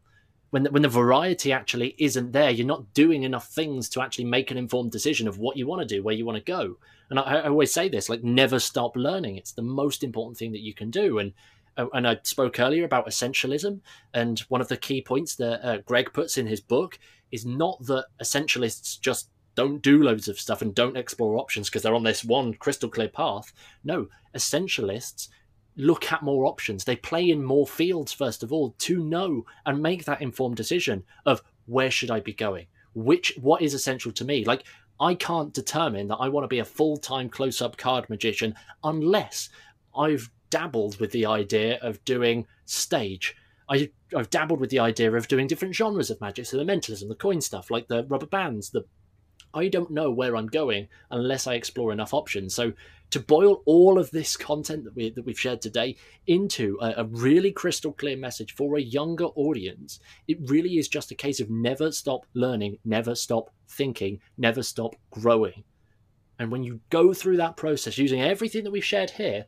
[0.51, 4.26] when the, when the variety actually isn't there, you're not doing enough things to actually
[4.26, 6.78] make an informed decision of what you want to do, where you want to go.
[7.10, 9.38] And I, I, always say this: like, never stop learning.
[9.38, 11.20] It's the most important thing that you can do.
[11.20, 11.34] And
[11.78, 13.82] uh, and I spoke earlier about essentialism,
[14.14, 16.99] and one of the key points that uh, Greg puts in his book
[17.32, 21.82] is not that essentialists just don't do loads of stuff and don't explore options because
[21.84, 23.52] they're on this one crystal clear path.
[23.84, 25.30] No, essentialists
[25.76, 26.84] look at more options.
[26.84, 31.04] They play in more fields, first of all, to know and make that informed decision
[31.26, 32.68] of where should I be going?
[32.94, 34.44] Which what is essential to me?
[34.46, 34.64] Like
[35.00, 39.50] I can't determine that I want to be a full-time close-up card magician unless
[39.96, 43.36] I've dabbled with the idea of doing stage.
[43.70, 47.07] I, have dabbled with the idea of doing different genres of magic, so the mentalism,
[47.07, 48.86] the coin stuff, like the rubber bands, the
[49.53, 52.53] I don't know where I'm going unless I explore enough options.
[52.53, 52.74] So
[53.11, 55.97] to boil all of this content that we that we've shared today
[56.28, 61.11] into a, a, really crystal clear message for a younger audience, it really is just
[61.11, 65.63] a case of never stop learning, never stop thinking, never stop growing.
[66.38, 69.45] And when you go through that process using everything that we've shared here,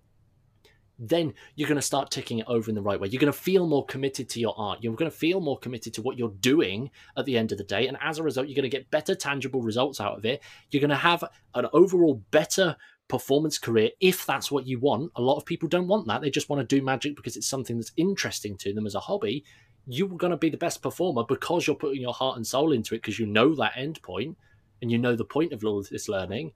[1.02, 3.08] then you're going to start ticking it over in the right way.
[3.08, 4.80] You're going to feel more committed to your art.
[4.84, 7.64] You're going to feel more committed to what you're doing at the end of the
[7.64, 7.88] day.
[7.88, 10.44] And as a result, you're going to get better tangible results out of it.
[10.70, 11.24] You're going to have
[11.56, 12.78] an overall better
[13.08, 15.12] performance career if that's what you want.
[15.16, 16.22] A lot of people don't want that.
[16.22, 19.00] They just want to do magic because it's something that's interesting to them as a
[19.00, 19.44] hobby.
[19.88, 22.94] You're going to be the best performer because you're putting your heart and soul into
[22.94, 24.38] it because you know that end point
[24.84, 26.54] and you know the point of all this learning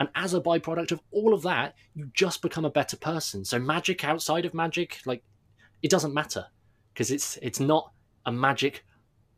[0.00, 3.44] and as a byproduct of all of that, you just become a better person.
[3.44, 5.22] So magic outside of magic, like
[5.82, 6.46] it doesn't matter
[6.92, 7.92] because it's it's not
[8.24, 8.82] a magic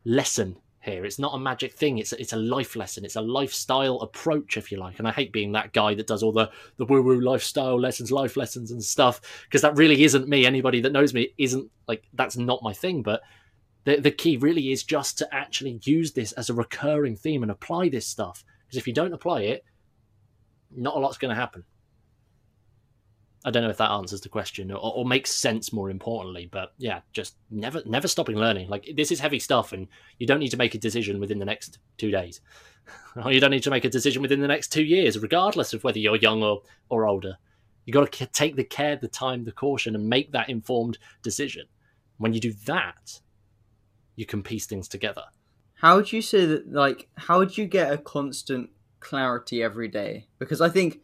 [0.04, 1.04] lesson here.
[1.04, 1.98] It's not a magic thing.
[1.98, 3.04] It's a, it's a life lesson.
[3.04, 5.00] It's a lifestyle approach, if you like.
[5.00, 8.12] And I hate being that guy that does all the the woo woo lifestyle lessons,
[8.12, 10.46] life lessons, and stuff because that really isn't me.
[10.46, 13.02] Anybody that knows me isn't like that's not my thing.
[13.02, 13.22] But
[13.82, 17.50] the the key really is just to actually use this as a recurring theme and
[17.50, 18.44] apply this stuff.
[18.66, 19.64] Because if you don't apply it,
[20.77, 21.64] not a lot's going to happen.
[23.45, 26.75] I don't know if that answers the question or, or, makes sense more importantly, but
[26.79, 28.68] yeah, just never never stopping learning.
[28.68, 31.45] Like this is heavy stuff, and you don't need to make a decision within the
[31.45, 32.41] next two days,
[33.16, 35.83] or you don't need to make a decision within the next two years, regardless of
[35.83, 37.37] whether you're young or or older.
[37.85, 41.66] You got to take the care, the time, the caution, and make that informed decision.
[42.18, 43.20] When you do that,
[44.14, 45.25] you can piece things together.
[45.75, 46.73] How would you say that?
[46.73, 48.70] Like, how would you get a constant
[49.03, 50.28] clarity every day?
[50.38, 51.00] Because I think,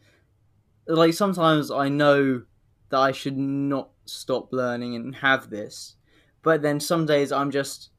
[0.87, 2.43] like, sometimes I know
[2.89, 5.95] that I should not stop learning and have this,
[6.41, 7.89] but then some days I'm just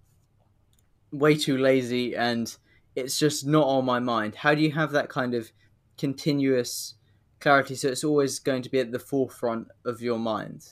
[1.13, 2.55] way too lazy and
[2.97, 4.35] it's just not on my mind.
[4.35, 5.53] How do you have that kind of
[5.99, 6.95] continuous
[7.41, 10.67] clarity so it's always going to be at the forefront of your mind?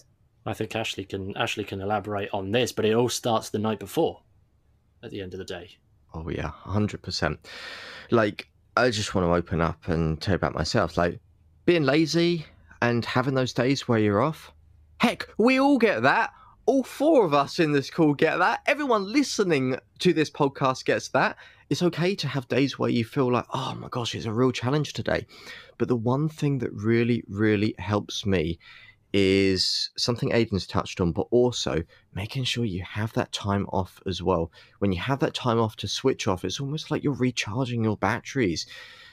[0.46, 3.78] I think Ashley can Ashley can elaborate on this, but it all starts the night
[3.78, 4.22] before.
[5.02, 5.76] At the end of the day.
[6.14, 7.38] Oh yeah, hundred percent.
[8.10, 8.48] Like
[8.78, 10.96] I just want to open up and tell you about myself.
[10.96, 11.18] Like
[11.66, 12.46] being lazy
[12.80, 14.52] and having those days where you're off.
[15.00, 16.32] Heck, we all get that.
[16.66, 18.60] All four of us in this call get that.
[18.66, 21.36] Everyone listening to this podcast gets that.
[21.70, 24.52] It's okay to have days where you feel like, oh my gosh, it's a real
[24.52, 25.26] challenge today.
[25.76, 28.60] But the one thing that really, really helps me
[29.12, 31.82] is something Aidan's touched on, but also
[32.14, 34.52] making sure you have that time off as well.
[34.80, 37.96] When you have that time off to switch off, it's almost like you're recharging your
[37.96, 38.66] batteries.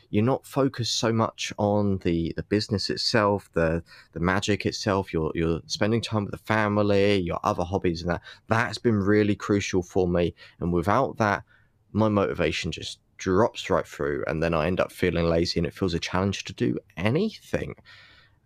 [0.10, 3.84] You're not focused so much on the, the business itself, the
[4.14, 5.12] the magic itself.
[5.12, 9.36] You're you're spending time with the family, your other hobbies, and that that's been really
[9.36, 10.36] crucial for me.
[10.60, 11.44] And without that,
[11.92, 15.74] my motivation just drops right through, and then I end up feeling lazy, and it
[15.74, 17.76] feels a challenge to do anything.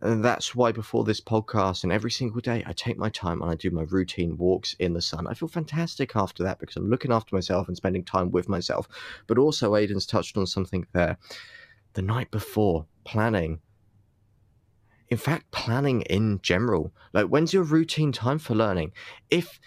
[0.01, 3.51] And that's why before this podcast and every single day, I take my time and
[3.51, 5.27] I do my routine walks in the sun.
[5.27, 8.87] I feel fantastic after that because I'm looking after myself and spending time with myself.
[9.27, 11.17] But also, Aidan's touched on something there.
[11.93, 13.59] The night before, planning.
[15.09, 16.93] In fact, planning in general.
[17.11, 18.93] Like, when's your routine time for learning?
[19.29, 19.59] If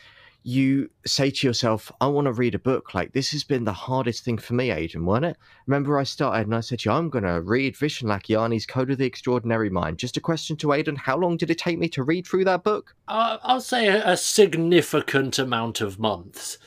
[0.44, 2.94] you say to yourself, I want to read a book.
[2.94, 5.36] Like, this has been the hardest thing for me, Aidan, wasn't it?
[5.66, 8.90] Remember, I started and I said to you, I'm going to read Vishen Lakhiani's Code
[8.90, 9.98] of the Extraordinary Mind.
[9.98, 12.64] Just a question to Aidan how long did it take me to read through that
[12.64, 12.94] book?
[13.06, 16.58] Uh, I'll say a, a significant amount of months.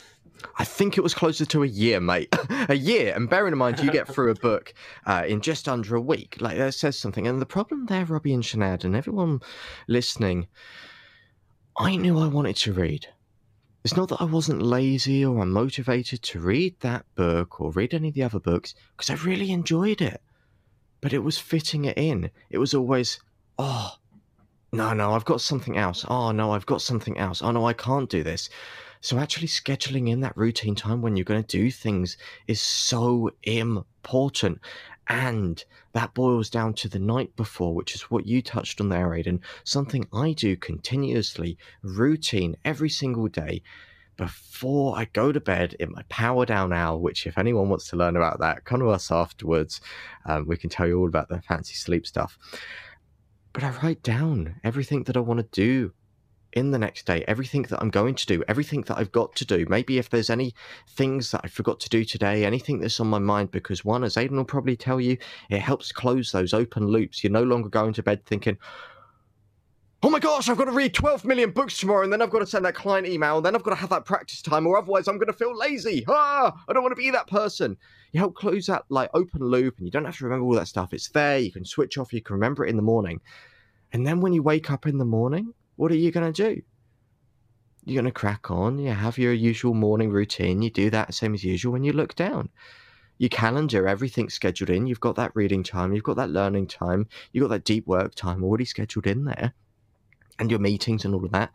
[0.58, 2.34] I think it was closer to a year, mate.
[2.68, 3.14] a year.
[3.14, 4.72] And bearing in mind, you get through a book
[5.04, 6.36] uh, in just under a week.
[6.40, 7.26] Like, that says something.
[7.26, 9.40] And the problem there, Robbie and Csanád, and everyone
[9.86, 10.46] listening,
[11.78, 13.08] I knew I wanted to read.
[13.86, 18.08] It's not that I wasn't lazy or unmotivated to read that book or read any
[18.08, 20.20] of the other books, because I really enjoyed it.
[21.00, 22.32] But it was fitting it in.
[22.50, 23.20] It was always,
[23.60, 23.94] oh,
[24.72, 26.04] no, no, I've got something else.
[26.08, 27.42] Oh, no, I've got something else.
[27.42, 28.50] Oh, no, I can't do this.
[29.02, 32.16] So actually scheduling in that routine time when you're going to do things
[32.48, 34.58] is so important.
[35.08, 39.14] And that boils down to the night before, which is what you touched on there,
[39.14, 39.40] Aidan.
[39.64, 43.62] Something I do continuously, routine every single day
[44.16, 47.96] before I go to bed in my power down hour, which, if anyone wants to
[47.96, 49.80] learn about that, come to us afterwards.
[50.24, 52.38] Um, we can tell you all about the fancy sleep stuff.
[53.52, 55.92] But I write down everything that I want to do
[56.56, 59.44] in the next day, everything that I'm going to do, everything that I've got to
[59.44, 59.66] do.
[59.68, 60.54] Maybe if there's any
[60.88, 64.16] things that I forgot to do today, anything that's on my mind, because one, as
[64.16, 65.18] Aidan will probably tell you,
[65.50, 67.22] it helps close those open loops.
[67.22, 68.56] You're no longer going to bed thinking,
[70.02, 72.38] oh my gosh, I've got to read 12 million books tomorrow, and then I've got
[72.38, 74.78] to send that client email, and then I've got to have that practice time, or
[74.78, 76.04] otherwise I'm going to feel lazy.
[76.08, 77.76] Ah, I don't want to be that person.
[78.12, 80.68] You help close that like open loop, and you don't have to remember all that
[80.68, 80.94] stuff.
[80.94, 81.38] It's there.
[81.38, 82.14] You can switch off.
[82.14, 83.20] You can remember it in the morning.
[83.92, 86.62] And then when you wake up in the morning, what are you going to do?
[87.84, 88.78] You're going to crack on.
[88.78, 90.60] You have your usual morning routine.
[90.60, 92.48] You do that same as usual when you look down.
[93.18, 94.86] Your calendar, everything's scheduled in.
[94.86, 95.92] You've got that reading time.
[95.92, 97.06] You've got that learning time.
[97.32, 99.54] You've got that deep work time already scheduled in there.
[100.38, 101.52] And your meetings and all of that.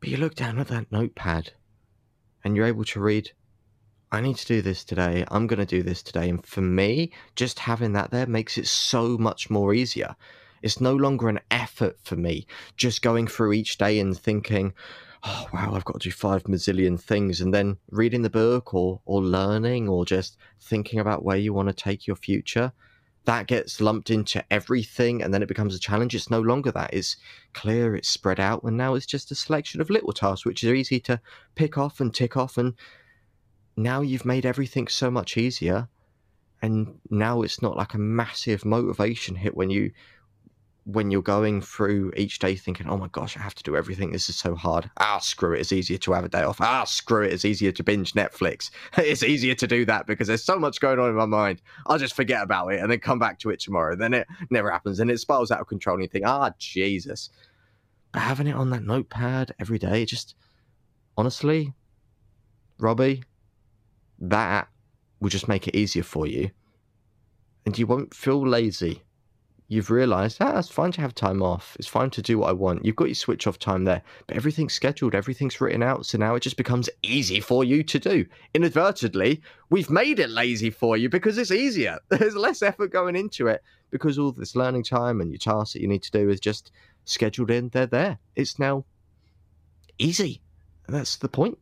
[0.00, 1.52] But you look down at that notepad
[2.44, 3.30] and you're able to read,
[4.10, 5.24] I need to do this today.
[5.30, 6.28] I'm going to do this today.
[6.28, 10.16] And for me, just having that there makes it so much more easier.
[10.62, 12.46] It's no longer an effort for me
[12.76, 14.72] just going through each day and thinking,
[15.24, 19.00] oh wow, I've got to do five mazillion things, and then reading the book or
[19.04, 22.72] or learning or just thinking about where you want to take your future.
[23.24, 26.14] That gets lumped into everything, and then it becomes a challenge.
[26.14, 26.92] It's no longer that.
[26.92, 27.16] It's
[27.52, 30.74] clear, it's spread out, and now it's just a selection of little tasks which are
[30.74, 31.20] easy to
[31.54, 32.58] pick off and tick off.
[32.58, 32.74] And
[33.76, 35.88] now you've made everything so much easier.
[36.62, 39.92] And now it's not like a massive motivation hit when you
[40.84, 44.10] when you're going through each day thinking, oh my gosh, I have to do everything.
[44.10, 44.90] This is so hard.
[44.98, 45.60] Ah, screw it.
[45.60, 46.60] It's easier to have a day off.
[46.60, 47.32] Ah, screw it.
[47.32, 48.70] It's easier to binge Netflix.
[48.96, 51.62] it's easier to do that because there's so much going on in my mind.
[51.86, 53.94] I'll just forget about it and then come back to it tomorrow.
[53.94, 57.30] Then it never happens and it spirals out of control and you think, ah, Jesus.
[58.10, 60.34] But having it on that notepad every day, just
[61.16, 61.74] honestly,
[62.78, 63.22] Robbie,
[64.18, 64.68] that
[65.20, 66.50] will just make it easier for you.
[67.64, 69.02] And you won't feel lazy
[69.72, 71.76] you've realized ah, it's fine to have time off.
[71.78, 72.84] It's fine to do what I want.
[72.84, 76.04] You've got your switch off time there, but everything's scheduled, everything's written out.
[76.04, 78.26] So now it just becomes easy for you to do.
[78.52, 81.98] Inadvertently, we've made it lazy for you because it's easier.
[82.10, 85.80] There's less effort going into it because all this learning time and your tasks that
[85.80, 86.70] you need to do is just
[87.06, 87.70] scheduled in.
[87.70, 88.18] They're there.
[88.36, 88.84] It's now
[89.98, 90.42] easy.
[90.86, 91.58] And that's the point.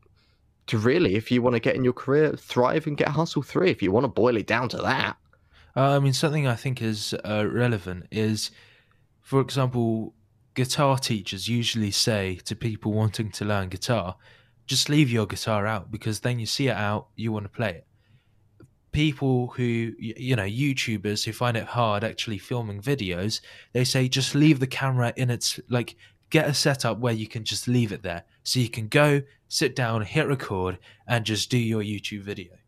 [0.66, 3.70] To really, if you want to get in your career, thrive and get hustle three,
[3.70, 5.16] if you want to boil it down to that.
[5.76, 8.50] Uh, I mean, something I think is uh, relevant is,
[9.22, 10.14] for example,
[10.54, 14.16] guitar teachers usually say to people wanting to learn guitar,
[14.66, 17.70] just leave your guitar out because then you see it out, you want to play
[17.70, 17.86] it.
[18.92, 23.40] People who, you know, YouTubers who find it hard actually filming videos,
[23.72, 25.96] they say just leave the camera in its, like,
[26.30, 28.24] get a setup where you can just leave it there.
[28.42, 32.59] So you can go, sit down, hit record, and just do your YouTube video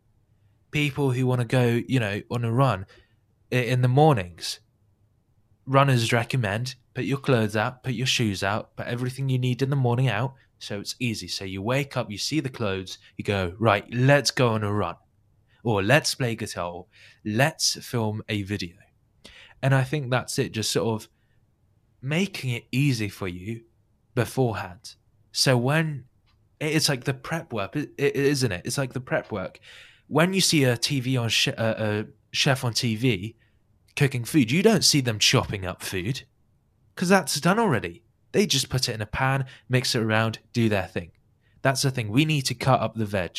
[0.73, 2.85] people who want to go, you know, on a run
[3.51, 4.59] in the mornings.
[5.65, 9.69] Runners recommend put your clothes out, put your shoes out, put everything you need in
[9.69, 11.27] the morning out, so it's easy.
[11.27, 14.71] So you wake up, you see the clothes, you go, right, let's go on a
[14.71, 14.95] run,
[15.63, 16.85] or let's play guitar, or
[17.25, 18.75] let's film a video.
[19.61, 21.09] And I think that's it, just sort of
[22.01, 23.61] making it easy for you
[24.13, 24.95] beforehand.
[25.31, 26.05] So when
[26.59, 28.61] it's like the prep work, isn't it?
[28.65, 29.59] It's like the prep work
[30.07, 33.35] when you see a TV on sh- uh, a chef on TV
[33.95, 36.23] cooking food, you don't see them chopping up food
[36.95, 38.03] because that's done already.
[38.31, 41.11] They just put it in a pan, mix it around, do their thing.
[41.61, 42.09] That's the thing.
[42.09, 43.37] We need to cut up the veg.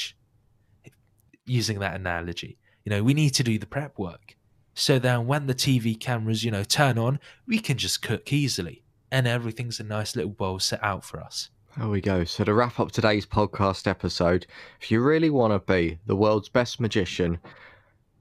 [1.46, 4.34] Using that analogy, you know, we need to do the prep work.
[4.72, 8.82] So then, when the TV cameras, you know, turn on, we can just cook easily,
[9.10, 11.50] and everything's a nice little bowl set out for us.
[11.77, 12.22] There we go.
[12.22, 14.47] So, to wrap up today's podcast episode,
[14.81, 17.39] if you really want to be the world's best magician,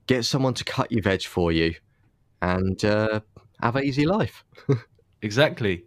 [0.08, 1.76] get someone to cut your veg for you
[2.42, 3.20] and uh,
[3.62, 4.44] have an easy life.
[5.22, 5.84] exactly.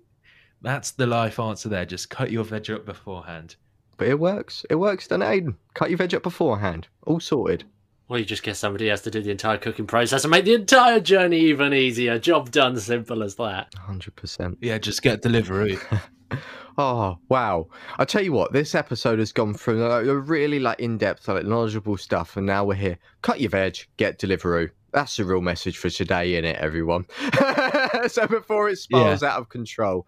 [0.62, 1.84] That's the life answer there.
[1.84, 3.56] Just cut your veg up beforehand.
[3.96, 4.64] But it works.
[4.70, 5.56] It works, doesn't it, Aidan?
[5.74, 6.86] Cut your veg up beforehand.
[7.04, 7.64] All sorted.
[8.08, 10.54] Well, you just get somebody else to do the entire cooking process and make the
[10.54, 12.20] entire journey even easier.
[12.20, 13.72] Job done, simple as that.
[13.88, 14.58] 100%.
[14.60, 15.78] Yeah, just get delivery.
[16.78, 17.68] Oh wow!
[17.98, 21.96] I tell you what, this episode has gone through a really like in-depth, like knowledgeable
[21.96, 22.98] stuff, and now we're here.
[23.22, 24.70] Cut your veg, get Deliveroo.
[24.92, 27.06] That's the real message for today, in it, everyone.
[28.08, 29.30] so before it spirals yeah.
[29.30, 30.06] out of control,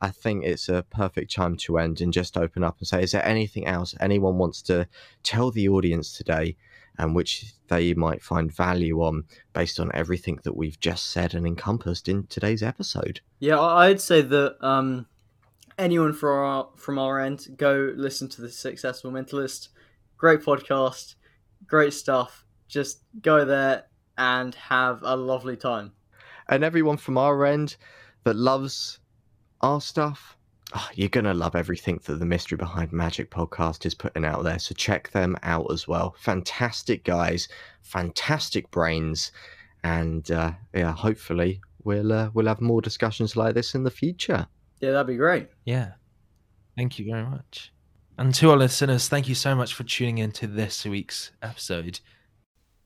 [0.00, 3.12] I think it's a perfect time to end and just open up and say, is
[3.12, 4.88] there anything else anyone wants to
[5.22, 6.56] tell the audience today,
[6.98, 11.46] and which they might find value on based on everything that we've just said and
[11.46, 13.20] encompassed in today's episode?
[13.38, 14.56] Yeah, I'd say that.
[14.60, 15.06] Um
[15.78, 19.68] anyone from our from our end, go listen to the Successful Mentalist.
[20.16, 21.14] Great podcast,
[21.66, 22.44] great stuff.
[22.66, 23.84] Just go there
[24.18, 25.92] and have a lovely time.
[26.48, 27.76] And everyone from our end
[28.24, 28.98] that loves
[29.60, 30.36] our stuff,
[30.74, 34.58] oh, you're gonna love everything that the Mystery Behind Magic podcast is putting out there.
[34.58, 36.16] So check them out as well.
[36.18, 37.48] Fantastic guys,
[37.82, 39.30] fantastic brains,
[39.84, 44.46] and uh, yeah, hopefully we'll uh, we'll have more discussions like this in the future.
[44.80, 45.48] Yeah, that'd be great.
[45.64, 45.92] Yeah.
[46.76, 47.72] Thank you very much.
[48.16, 52.00] And to our listeners, thank you so much for tuning in to this week's episode.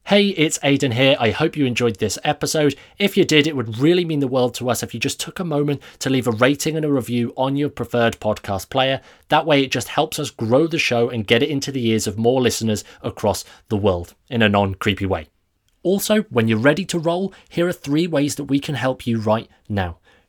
[0.07, 1.17] Hey, it's Aidan here.
[1.21, 2.75] I hope you enjoyed this episode.
[2.99, 5.39] If you did, it would really mean the world to us if you just took
[5.39, 9.01] a moment to leave a rating and a review on your preferred podcast player.
[9.29, 12.09] That way, it just helps us grow the show and get it into the ears
[12.09, 15.29] of more listeners across the world in a non creepy way.
[15.85, 19.21] Also, when you're ready to roll, here are three ways that we can help you
[19.21, 19.99] right now.